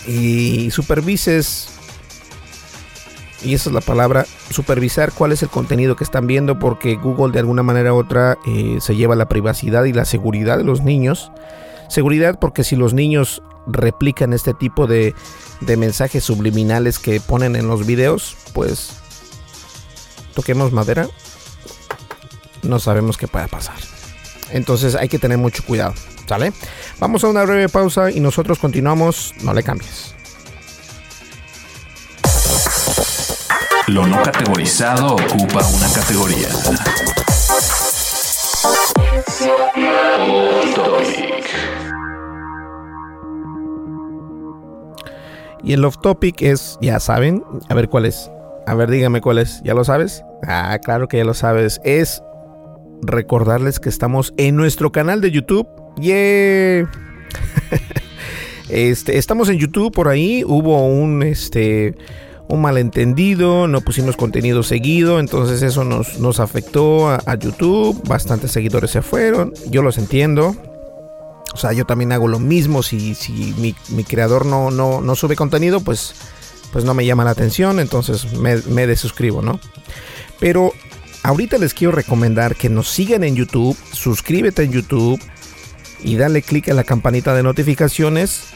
y 0.06 0.70
supervises, 0.70 1.70
y 3.42 3.54
esa 3.54 3.70
es 3.70 3.74
la 3.74 3.80
palabra, 3.80 4.26
supervisar 4.50 5.12
cuál 5.12 5.32
es 5.32 5.42
el 5.42 5.48
contenido 5.48 5.96
que 5.96 6.04
están 6.04 6.26
viendo 6.26 6.58
porque 6.58 6.96
Google 6.96 7.32
de 7.32 7.38
alguna 7.38 7.62
manera 7.62 7.94
u 7.94 7.96
otra 7.96 8.36
eh, 8.46 8.76
se 8.80 8.96
lleva 8.96 9.16
la 9.16 9.28
privacidad 9.28 9.84
y 9.84 9.94
la 9.94 10.04
seguridad 10.04 10.58
de 10.58 10.64
los 10.64 10.82
niños. 10.82 11.32
Seguridad 11.88 12.38
porque 12.38 12.64
si 12.64 12.76
los 12.76 12.92
niños 12.92 13.42
replican 13.66 14.34
este 14.34 14.52
tipo 14.52 14.86
de, 14.86 15.14
de 15.62 15.76
mensajes 15.78 16.22
subliminales 16.22 16.98
que 16.98 17.18
ponen 17.18 17.56
en 17.56 17.66
los 17.66 17.86
videos, 17.86 18.36
pues 18.52 18.98
toquemos 20.34 20.70
madera, 20.70 21.08
no 22.62 22.78
sabemos 22.78 23.16
qué 23.16 23.26
pueda 23.26 23.48
pasar. 23.48 23.93
Entonces 24.50 24.94
hay 24.94 25.08
que 25.08 25.18
tener 25.18 25.38
mucho 25.38 25.62
cuidado. 25.64 25.94
¿Sale? 26.26 26.52
Vamos 27.00 27.22
a 27.24 27.28
una 27.28 27.44
breve 27.44 27.68
pausa 27.68 28.10
y 28.10 28.20
nosotros 28.20 28.58
continuamos. 28.58 29.34
No 29.42 29.52
le 29.52 29.62
cambies. 29.62 30.14
Lo 33.88 34.06
no 34.06 34.22
categorizado 34.22 35.14
ocupa 35.14 35.66
una 35.66 35.92
categoría. 35.92 36.48
Y 45.62 45.72
el 45.72 45.84
off 45.84 45.98
topic 45.98 46.42
es, 46.42 46.78
ya 46.80 47.00
saben, 47.00 47.44
a 47.68 47.74
ver 47.74 47.88
cuál 47.88 48.06
es. 48.06 48.30
A 48.66 48.74
ver, 48.74 48.90
dígame 48.90 49.20
cuál 49.20 49.38
es. 49.38 49.62
¿Ya 49.62 49.74
lo 49.74 49.84
sabes? 49.84 50.24
Ah, 50.46 50.78
claro 50.82 51.08
que 51.08 51.18
ya 51.18 51.24
lo 51.24 51.34
sabes. 51.34 51.80
Es 51.84 52.22
recordarles 53.06 53.80
que 53.80 53.88
estamos 53.88 54.34
en 54.36 54.56
nuestro 54.56 54.92
canal 54.92 55.20
de 55.20 55.30
YouTube. 55.30 55.66
Yeah. 56.00 56.90
este, 58.68 59.18
estamos 59.18 59.48
en 59.48 59.58
YouTube 59.58 59.92
por 59.92 60.08
ahí. 60.08 60.44
Hubo 60.44 60.86
un 60.86 61.22
este 61.22 61.94
un 62.48 62.60
malentendido, 62.60 63.66
no 63.68 63.80
pusimos 63.80 64.16
contenido 64.16 64.62
seguido, 64.62 65.18
entonces 65.18 65.62
eso 65.62 65.84
nos, 65.84 66.18
nos 66.18 66.40
afectó 66.40 67.08
a, 67.08 67.38
YouTube, 67.38 68.00
bastantes 68.06 68.52
seguidores 68.52 68.90
se 68.90 69.02
fueron, 69.02 69.54
yo 69.70 69.82
los 69.82 69.98
entiendo, 69.98 70.54
o 71.52 71.56
sea, 71.56 71.72
yo 71.72 71.84
también 71.84 72.12
hago 72.12 72.28
lo 72.28 72.38
mismo, 72.38 72.82
si, 72.82 73.14
si 73.14 73.54
mi, 73.88 74.04
creador 74.04 74.44
no, 74.44 74.70
no, 74.70 75.00
no, 75.00 75.14
sube 75.14 75.36
contenido, 75.36 75.80
pues, 75.80 76.14
pues 76.72 76.84
no 76.84 76.94
me 76.94 77.06
llama 77.06 77.24
la 77.24 77.30
atención, 77.30 77.80
entonces 77.80 78.32
me, 78.34 78.56
me 78.68 78.86
desuscribo, 78.86 79.40
¿no? 79.40 79.58
Pero 80.40 80.72
Ahorita 81.24 81.56
les 81.56 81.72
quiero 81.72 81.90
recomendar 81.90 82.54
que 82.54 82.68
nos 82.68 82.90
sigan 82.90 83.24
en 83.24 83.34
YouTube, 83.34 83.74
suscríbete 83.92 84.62
en 84.62 84.72
YouTube 84.72 85.18
y 86.02 86.16
dale 86.16 86.42
clic 86.42 86.68
a 86.68 86.74
la 86.74 86.84
campanita 86.84 87.34
de 87.34 87.42
notificaciones 87.42 88.50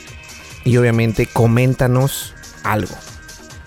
y 0.65 0.77
obviamente 0.77 1.25
coméntanos 1.25 2.35
algo. 2.65 2.95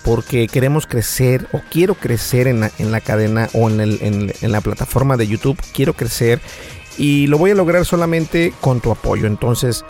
Porque 0.04 0.46
queremos 0.46 0.86
crecer 0.86 1.48
o 1.50 1.60
quiero 1.68 1.96
crecer 1.96 2.46
en 2.46 2.60
la, 2.60 3.00
cadena 3.00 3.48
o 3.54 3.68
en, 3.68 3.80
en 4.40 4.52
la 4.52 4.60
plataforma 4.60 5.16
de 5.16 5.26
YouTube. 5.26 5.60
Quiero 5.74 5.94
crecer 5.94 6.40
y 6.96 7.26
lo 7.26 7.38
voy 7.38 7.50
a 7.50 7.56
lograr 7.56 7.84
solamente 7.84 8.54
con 8.60 8.80
tu 8.80 8.92
apoyo. 8.92 9.26
Entonces, 9.26 9.84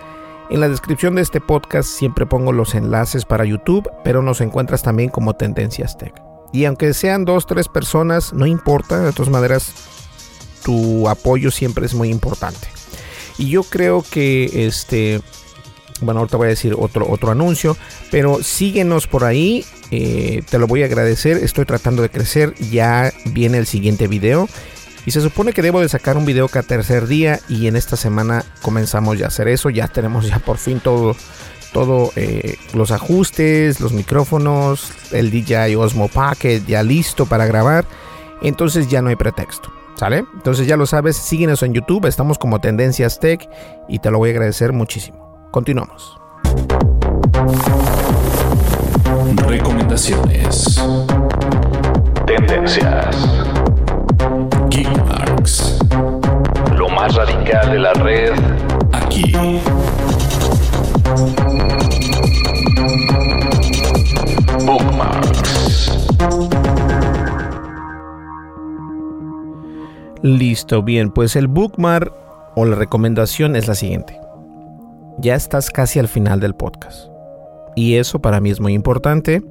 en 0.48 0.60
la 0.60 0.70
descripción 0.70 1.16
de 1.16 1.22
este 1.22 1.42
podcast 1.42 1.86
siempre 1.86 2.24
pongo 2.24 2.52
los 2.52 2.74
enlaces 2.74 3.26
para 3.26 3.44
YouTube, 3.44 3.90
pero 4.04 4.22
nos 4.22 4.40
encuentras 4.40 4.82
también 4.82 5.10
como 5.10 5.34
Tendencias 5.34 5.98
Tech. 5.98 6.31
Y 6.52 6.66
aunque 6.66 6.92
sean 6.94 7.24
dos, 7.24 7.46
tres 7.46 7.68
personas, 7.68 8.32
no 8.32 8.46
importa, 8.46 9.00
de 9.00 9.12
todas 9.12 9.30
maneras, 9.30 9.72
tu 10.64 11.08
apoyo 11.08 11.50
siempre 11.50 11.86
es 11.86 11.94
muy 11.94 12.10
importante. 12.10 12.68
Y 13.38 13.48
yo 13.48 13.62
creo 13.62 14.04
que 14.08 14.66
este, 14.66 15.22
bueno, 16.02 16.20
ahorita 16.20 16.36
voy 16.36 16.46
a 16.46 16.50
decir 16.50 16.74
otro, 16.78 17.08
otro 17.08 17.30
anuncio, 17.30 17.76
pero 18.10 18.42
síguenos 18.42 19.06
por 19.06 19.24
ahí, 19.24 19.64
eh, 19.90 20.42
te 20.48 20.58
lo 20.58 20.66
voy 20.66 20.82
a 20.82 20.86
agradecer, 20.86 21.38
estoy 21.38 21.64
tratando 21.64 22.02
de 22.02 22.10
crecer, 22.10 22.54
ya 22.70 23.12
viene 23.26 23.58
el 23.58 23.66
siguiente 23.66 24.06
video. 24.08 24.48
Y 25.04 25.10
se 25.10 25.20
supone 25.20 25.52
que 25.52 25.62
debo 25.62 25.80
de 25.80 25.88
sacar 25.88 26.16
un 26.16 26.24
video 26.24 26.46
cada 26.46 26.62
tercer 26.62 27.08
día 27.08 27.40
y 27.48 27.66
en 27.66 27.74
esta 27.74 27.96
semana 27.96 28.44
comenzamos 28.60 29.18
ya 29.18 29.24
a 29.24 29.28
hacer 29.28 29.48
eso, 29.48 29.68
ya 29.68 29.88
tenemos 29.88 30.28
ya 30.28 30.38
por 30.38 30.58
fin 30.58 30.78
todo 30.78 31.16
todo 31.72 32.12
eh, 32.16 32.56
los 32.74 32.90
ajustes, 32.90 33.80
los 33.80 33.92
micrófonos, 33.92 34.92
el 35.12 35.30
DJI 35.30 35.74
Osmo 35.76 36.08
Pocket 36.08 36.62
ya 36.66 36.82
listo 36.82 37.26
para 37.26 37.46
grabar. 37.46 37.84
Entonces 38.42 38.88
ya 38.88 39.02
no 39.02 39.08
hay 39.08 39.16
pretexto. 39.16 39.72
¿Sale? 39.96 40.24
Entonces 40.34 40.66
ya 40.66 40.76
lo 40.76 40.86
sabes, 40.86 41.16
síguenos 41.16 41.62
en 41.62 41.74
YouTube, 41.74 42.06
estamos 42.06 42.38
como 42.38 42.60
Tendencias 42.60 43.20
Tech 43.20 43.48
y 43.88 43.98
te 43.98 44.10
lo 44.10 44.18
voy 44.18 44.30
a 44.30 44.32
agradecer 44.32 44.72
muchísimo. 44.72 45.48
Continuamos. 45.52 46.18
Recomendaciones. 49.46 50.82
Tendencias. 52.26 53.16
Geekmarks. 54.70 55.78
Lo 56.74 56.88
más 56.88 57.14
radical 57.14 57.72
de 57.72 57.78
la 57.78 57.92
red 57.92 58.32
aquí. 58.92 59.32
Listo, 70.22 70.82
bien, 70.82 71.10
pues 71.10 71.34
el 71.34 71.48
bookmark 71.48 72.12
o 72.54 72.64
la 72.64 72.76
recomendación 72.76 73.56
es 73.56 73.66
la 73.66 73.74
siguiente. 73.74 74.18
Ya 75.18 75.34
estás 75.34 75.70
casi 75.70 75.98
al 75.98 76.08
final 76.08 76.40
del 76.40 76.54
podcast. 76.54 77.08
Y 77.74 77.96
eso 77.96 78.20
para 78.20 78.40
mí 78.40 78.50
es 78.50 78.60
muy 78.60 78.72
importante. 78.72 79.42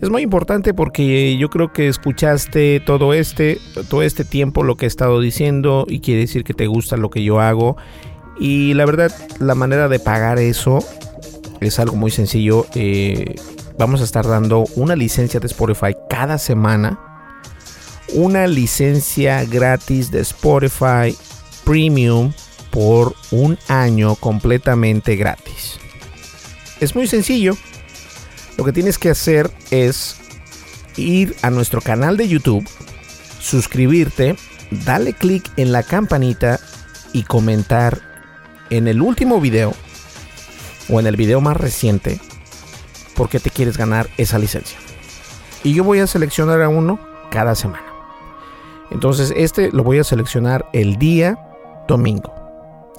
Es 0.00 0.10
muy 0.10 0.22
importante 0.22 0.74
porque 0.74 1.36
yo 1.36 1.48
creo 1.48 1.72
que 1.72 1.88
escuchaste 1.88 2.80
todo 2.80 3.12
este, 3.12 3.58
todo 3.90 4.02
este 4.02 4.24
tiempo 4.24 4.62
lo 4.62 4.76
que 4.76 4.86
he 4.86 4.88
estado 4.88 5.20
diciendo 5.20 5.84
y 5.88 5.98
quiere 5.98 6.20
decir 6.20 6.44
que 6.44 6.54
te 6.54 6.68
gusta 6.68 6.96
lo 6.96 7.10
que 7.10 7.24
yo 7.24 7.40
hago. 7.40 7.76
Y 8.40 8.74
la 8.74 8.84
verdad, 8.86 9.12
la 9.38 9.54
manera 9.54 9.88
de 9.88 9.98
pagar 9.98 10.38
eso 10.38 10.78
es 11.60 11.78
algo 11.78 11.96
muy 11.96 12.10
sencillo. 12.10 12.66
Eh, 12.74 13.34
vamos 13.78 14.00
a 14.00 14.04
estar 14.04 14.26
dando 14.26 14.64
una 14.76 14.96
licencia 14.96 15.40
de 15.40 15.46
Spotify 15.46 15.96
cada 16.08 16.38
semana. 16.38 16.98
Una 18.14 18.46
licencia 18.46 19.44
gratis 19.44 20.10
de 20.10 20.20
Spotify 20.20 21.16
Premium 21.64 22.32
por 22.70 23.14
un 23.30 23.58
año 23.68 24.14
completamente 24.14 25.16
gratis. 25.16 25.78
Es 26.80 26.94
muy 26.94 27.06
sencillo. 27.06 27.56
Lo 28.56 28.64
que 28.64 28.72
tienes 28.72 28.98
que 28.98 29.10
hacer 29.10 29.50
es 29.70 30.16
ir 30.96 31.36
a 31.42 31.50
nuestro 31.50 31.80
canal 31.80 32.16
de 32.16 32.28
YouTube, 32.28 32.68
suscribirte, 33.40 34.36
dale 34.84 35.12
clic 35.12 35.48
en 35.56 35.70
la 35.70 35.82
campanita 35.82 36.58
y 37.12 37.22
comentar 37.22 38.07
en 38.70 38.88
el 38.88 39.02
último 39.02 39.40
video 39.40 39.74
o 40.88 41.00
en 41.00 41.06
el 41.06 41.16
video 41.16 41.40
más 41.40 41.56
reciente 41.56 42.20
por 43.14 43.28
qué 43.28 43.40
te 43.40 43.50
quieres 43.50 43.76
ganar 43.76 44.08
esa 44.16 44.38
licencia. 44.38 44.78
Y 45.64 45.74
yo 45.74 45.84
voy 45.84 45.98
a 46.00 46.06
seleccionar 46.06 46.62
a 46.62 46.68
uno 46.68 47.00
cada 47.30 47.54
semana. 47.54 47.84
Entonces 48.90 49.32
este 49.36 49.70
lo 49.72 49.82
voy 49.82 49.98
a 49.98 50.04
seleccionar 50.04 50.68
el 50.72 50.96
día 50.96 51.38
domingo. 51.86 52.34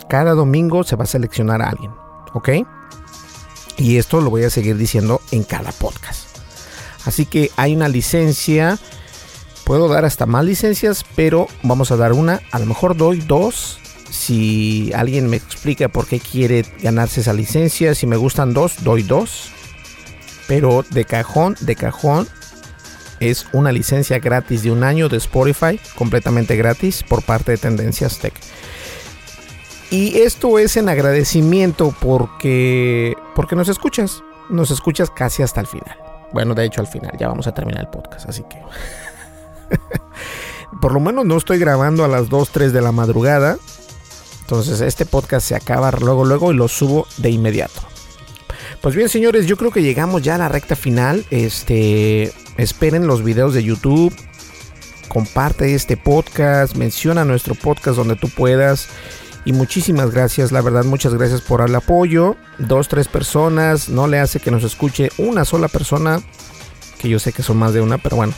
Cada 0.09 0.33
domingo 0.33 0.83
se 0.83 0.95
va 0.95 1.03
a 1.03 1.07
seleccionar 1.07 1.61
a 1.61 1.69
alguien. 1.69 1.91
¿Ok? 2.33 2.49
Y 3.77 3.97
esto 3.97 4.19
lo 4.21 4.29
voy 4.29 4.43
a 4.43 4.49
seguir 4.49 4.75
diciendo 4.75 5.21
en 5.31 5.43
cada 5.43 5.71
podcast. 5.71 6.37
Así 7.05 7.25
que 7.25 7.49
hay 7.55 7.75
una 7.75 7.87
licencia. 7.87 8.77
Puedo 9.63 9.87
dar 9.87 10.03
hasta 10.03 10.25
más 10.25 10.43
licencias, 10.43 11.05
pero 11.15 11.47
vamos 11.63 11.91
a 11.91 11.95
dar 11.95 12.11
una. 12.13 12.41
A 12.51 12.59
lo 12.59 12.65
mejor 12.65 12.97
doy 12.97 13.21
dos. 13.21 13.79
Si 14.09 14.91
alguien 14.93 15.27
me 15.27 15.37
explica 15.37 15.87
por 15.87 16.07
qué 16.07 16.19
quiere 16.19 16.65
ganarse 16.81 17.21
esa 17.21 17.33
licencia. 17.33 17.95
Si 17.95 18.07
me 18.07 18.17
gustan 18.17 18.53
dos, 18.53 18.83
doy 18.83 19.03
dos. 19.03 19.51
Pero 20.47 20.83
de 20.89 21.05
cajón, 21.05 21.55
de 21.61 21.75
cajón, 21.75 22.27
es 23.19 23.47
una 23.53 23.71
licencia 23.71 24.19
gratis 24.19 24.63
de 24.63 24.71
un 24.71 24.83
año 24.83 25.09
de 25.09 25.17
Spotify, 25.17 25.79
completamente 25.95 26.55
gratis 26.55 27.03
por 27.07 27.21
parte 27.21 27.51
de 27.51 27.57
Tendencias 27.57 28.17
Tech. 28.19 28.33
Y 29.91 30.19
esto 30.19 30.59
es 30.59 30.77
en 30.77 30.87
agradecimiento 30.89 31.93
porque, 31.99 33.15
porque 33.35 33.55
nos 33.55 33.69
escuchas. 33.69 34.23
Nos 34.49 34.71
escuchas 34.71 35.11
casi 35.11 35.43
hasta 35.43 35.61
el 35.61 35.67
final. 35.67 35.95
Bueno, 36.31 36.53
de 36.53 36.65
hecho 36.65 36.81
al 36.81 36.87
final, 36.87 37.11
ya 37.19 37.27
vamos 37.27 37.47
a 37.47 37.53
terminar 37.53 37.81
el 37.81 37.89
podcast, 37.89 38.29
así 38.29 38.43
que... 38.49 38.57
Por 40.81 40.93
lo 40.93 40.99
menos 40.99 41.25
no 41.25 41.37
estoy 41.37 41.57
grabando 41.57 42.03
a 42.05 42.07
las 42.07 42.29
2, 42.29 42.49
3 42.49 42.73
de 42.73 42.81
la 42.81 42.91
madrugada. 42.91 43.57
Entonces 44.49 44.81
este 44.81 45.05
podcast 45.05 45.47
se 45.47 45.53
acaba 45.53 45.91
luego, 45.91 46.25
luego 46.25 46.51
y 46.51 46.55
lo 46.55 46.67
subo 46.67 47.05
de 47.17 47.29
inmediato. 47.29 47.81
Pues 48.81 48.95
bien, 48.95 49.07
señores, 49.07 49.45
yo 49.45 49.57
creo 49.57 49.69
que 49.69 49.83
llegamos 49.83 50.23
ya 50.23 50.33
a 50.33 50.37
la 50.39 50.49
recta 50.49 50.75
final. 50.75 51.23
Este, 51.29 52.33
esperen 52.57 53.05
los 53.05 53.23
videos 53.23 53.53
de 53.53 53.63
YouTube. 53.63 54.11
Comparte 55.07 55.75
este 55.75 55.97
podcast, 55.97 56.75
menciona 56.75 57.25
nuestro 57.25 57.53
podcast 57.53 57.95
donde 57.95 58.15
tú 58.15 58.27
puedas. 58.27 58.87
Y 59.45 59.53
muchísimas 59.53 60.09
gracias, 60.09 60.51
la 60.51 60.61
verdad, 60.61 60.83
muchas 60.83 61.13
gracias 61.13 61.41
por 61.41 61.61
el 61.61 61.75
apoyo. 61.75 62.35
Dos, 62.57 62.87
tres 62.87 63.07
personas, 63.07 63.87
no 63.87 64.07
le 64.07 64.17
hace 64.17 64.39
que 64.39 64.49
nos 64.49 64.63
escuche 64.63 65.11
una 65.19 65.45
sola 65.45 65.67
persona, 65.67 66.23
que 66.97 67.07
yo 67.07 67.19
sé 67.19 67.33
que 67.33 67.43
son 67.43 67.57
más 67.57 67.73
de 67.73 67.81
una, 67.81 67.99
pero 67.99 68.15
bueno, 68.15 68.33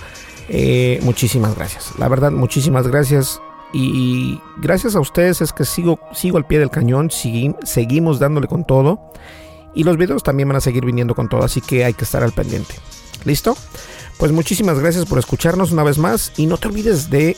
eh, 0.50 1.00
muchísimas 1.04 1.56
gracias. 1.56 1.94
La 1.98 2.10
verdad, 2.10 2.32
muchísimas 2.32 2.86
gracias. 2.86 3.40
Y 3.74 4.40
gracias 4.58 4.96
a 4.96 5.00
ustedes 5.00 5.42
es 5.42 5.54
que 5.54 5.66
sigo, 5.66 6.00
sigo 6.14 6.38
al 6.38 6.46
pie 6.46 6.60
del 6.60 6.70
cañón, 6.70 7.10
seguimos 7.12 8.20
dándole 8.20 8.48
con 8.48 8.66
todo. 8.66 9.12
Y 9.74 9.84
los 9.84 9.98
videos 9.98 10.24
también 10.24 10.50
van 10.50 10.58
a 10.58 10.62
seguir 10.62 10.86
viniendo 10.86 11.16
con 11.16 11.30
todo, 11.30 11.44
así 11.44 11.62
que 11.62 11.86
hay 11.86 11.94
que 11.94 12.04
estar 12.04 12.24
al 12.24 12.34
pendiente. 12.34 12.76
¿Listo? 13.24 13.56
Pues 14.18 14.32
muchísimas 14.32 14.80
gracias 14.80 15.06
por 15.06 15.18
escucharnos 15.18 15.72
una 15.72 15.84
vez 15.84 15.98
más 15.98 16.34
y 16.38 16.46
no 16.46 16.58
te 16.58 16.68
olvides 16.68 17.10
de 17.10 17.38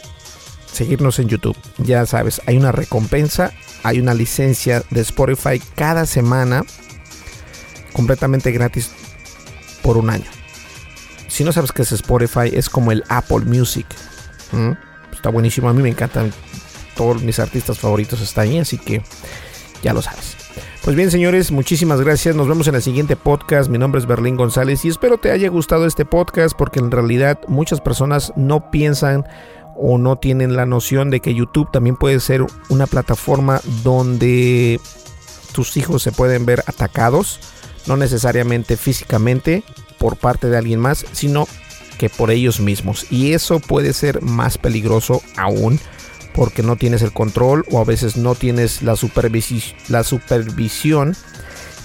seguirnos 0.71 1.19
en 1.19 1.27
YouTube. 1.27 1.55
Ya 1.77 2.05
sabes, 2.05 2.41
hay 2.47 2.57
una 2.57 2.71
recompensa, 2.71 3.51
hay 3.83 3.99
una 3.99 4.13
licencia 4.13 4.83
de 4.89 5.01
Spotify 5.01 5.61
cada 5.75 6.05
semana 6.05 6.63
completamente 7.93 8.51
gratis 8.51 8.91
por 9.83 9.97
un 9.97 10.09
año. 10.09 10.29
Si 11.27 11.43
no 11.43 11.51
sabes 11.51 11.71
qué 11.71 11.83
es 11.83 11.91
Spotify, 11.91 12.49
es 12.51 12.69
como 12.69 12.91
el 12.91 13.03
Apple 13.09 13.45
Music. 13.45 13.85
Está 15.23 15.31
buenísimo, 15.31 15.69
a 15.69 15.73
mí 15.73 15.81
me 15.81 15.87
encantan. 15.87 16.33
Todos 16.97 17.23
mis 17.23 17.39
artistas 17.39 17.79
favoritos 17.79 18.19
están 18.19 18.49
ahí, 18.49 18.57
así 18.57 18.77
que 18.77 19.01
ya 19.81 19.93
lo 19.93 20.01
sabes. 20.01 20.35
Pues 20.83 20.97
bien, 20.97 21.11
señores, 21.11 21.49
muchísimas 21.49 22.01
gracias. 22.01 22.35
Nos 22.35 22.49
vemos 22.49 22.67
en 22.67 22.75
el 22.75 22.81
siguiente 22.81 23.15
podcast. 23.15 23.69
Mi 23.69 23.77
nombre 23.77 24.01
es 24.01 24.05
Berlín 24.05 24.35
González 24.35 24.83
y 24.83 24.89
espero 24.89 25.17
te 25.17 25.31
haya 25.31 25.47
gustado 25.47 25.85
este 25.85 26.03
podcast 26.03 26.57
porque 26.57 26.79
en 26.79 26.91
realidad 26.91 27.39
muchas 27.47 27.79
personas 27.79 28.33
no 28.35 28.69
piensan 28.69 29.25
o 29.77 29.97
no 29.97 30.17
tienen 30.17 30.57
la 30.57 30.65
noción 30.65 31.09
de 31.09 31.21
que 31.21 31.33
YouTube 31.33 31.71
también 31.71 31.95
puede 31.95 32.19
ser 32.19 32.45
una 32.67 32.85
plataforma 32.85 33.61
donde 33.81 34.81
tus 35.53 35.77
hijos 35.77 36.03
se 36.03 36.11
pueden 36.11 36.45
ver 36.45 36.65
atacados, 36.67 37.39
no 37.87 37.95
necesariamente 37.95 38.75
físicamente 38.75 39.63
por 39.99 40.17
parte 40.17 40.49
de 40.49 40.57
alguien 40.57 40.81
más, 40.81 41.05
sino 41.13 41.47
que 42.03 42.09
por 42.09 42.31
ellos 42.31 42.59
mismos. 42.59 43.07
Y 43.09 43.31
eso 43.31 43.61
puede 43.61 43.93
ser 43.93 44.21
más 44.21 44.57
peligroso 44.57 45.21
aún 45.37 45.79
porque 46.35 46.61
no 46.61 46.75
tienes 46.75 47.01
el 47.01 47.13
control 47.13 47.63
o 47.71 47.79
a 47.79 47.85
veces 47.85 48.17
no 48.17 48.35
tienes 48.35 48.81
la, 48.81 48.97
la 49.87 50.03
supervisión 50.03 51.15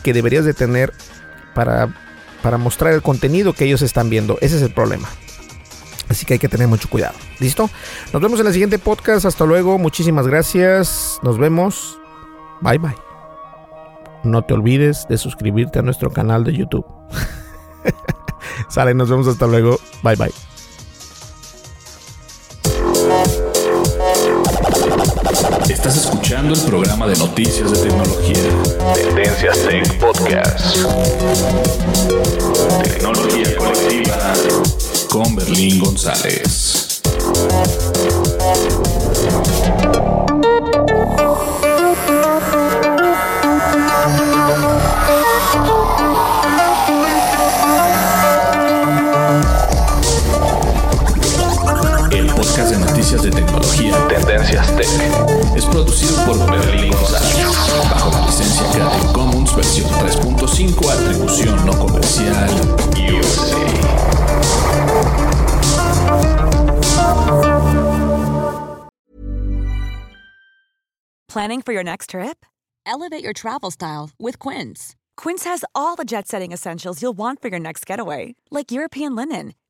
que 0.03 0.13
deberías 0.13 0.45
de 0.45 0.55
tener 0.55 0.93
para, 1.55 1.95
para 2.43 2.59
mostrar 2.59 2.95
el 2.95 3.03
contenido 3.03 3.53
que 3.53 3.67
ellos 3.67 3.81
están 3.83 4.11
viendo. 4.11 4.39
Ese 4.41 4.57
es 4.57 4.63
el 4.63 4.73
problema. 4.73 5.09
Así 6.09 6.27
que 6.27 6.33
hay 6.33 6.41
que 6.41 6.49
tener 6.49 6.67
mucho 6.67 6.89
cuidado. 6.89 7.15
¿Listo? 7.39 7.71
Nos 8.13 8.21
vemos 8.21 8.41
en 8.41 8.49
el 8.49 8.53
siguiente 8.53 8.81
podcast. 8.81 9.25
Hasta 9.25 9.45
luego. 9.45 9.79
Muchísimas 9.79 10.27
gracias. 10.27 11.21
Nos 11.23 11.39
vemos. 11.39 11.97
Bye 12.61 12.79
bye. 12.79 12.97
No 14.25 14.43
te 14.43 14.53
olvides 14.53 15.07
de 15.09 15.17
suscribirte 15.17 15.79
a 15.79 15.83
nuestro 15.83 16.11
canal 16.11 16.43
de 16.43 16.55
YouTube. 16.55 16.87
Sale, 18.69 18.95
nos 18.95 19.09
vemos 19.09 19.27
hasta 19.27 19.47
luego. 19.47 19.79
Bye 20.03 20.17
bye. 20.17 20.33
Estás 25.69 25.97
escuchando 25.97 26.55
el 26.55 26.61
programa 26.63 27.07
de 27.07 27.17
noticias 27.17 27.71
de 27.71 27.89
tecnología. 27.89 28.37
Tendencias 28.95 29.59
Tech 29.67 29.99
Podcast. 29.99 30.77
Tecnología 32.83 33.57
colectiva 33.57 34.35
con 35.09 35.37
Berlín 35.37 35.79
González. 35.79 37.01
Noticias 53.11 53.23
de 53.23 53.41
tecnología 53.41 54.09
Tendencias 54.09 54.77
Tech 54.77 55.57
es 55.57 55.65
producido 55.65 56.27
por 56.27 56.51
Berlín 56.51 56.93
González 56.93 57.47
bajo 57.91 58.11
la 58.11 58.27
licencia 58.27 58.71
Creative 58.71 59.13
Commons 59.15 59.57
versión 59.57 59.89
3.5 59.89 60.91
atribución 60.91 61.67
no 61.67 61.73
comercial 61.79 62.51
USA. 63.11 63.65
Planning 71.29 71.63
for 71.63 71.73
your 71.73 71.85
next 71.85 72.11
trip? 72.11 72.45
Elevate 72.85 73.23
your 73.25 73.33
travel 73.33 73.71
style 73.71 74.11
with 74.19 74.39
Quince. 74.39 74.97
Quince 75.17 75.45
has 75.45 75.65
all 75.75 75.97
the 75.97 76.05
jet 76.05 76.29
setting 76.29 76.53
essentials 76.53 77.01
you'll 77.01 77.17
want 77.17 77.41
for 77.41 77.49
your 77.49 77.61
next 77.61 77.87
getaway, 77.87 78.35
like 78.51 78.71
European 78.71 79.15
linen, 79.15 79.55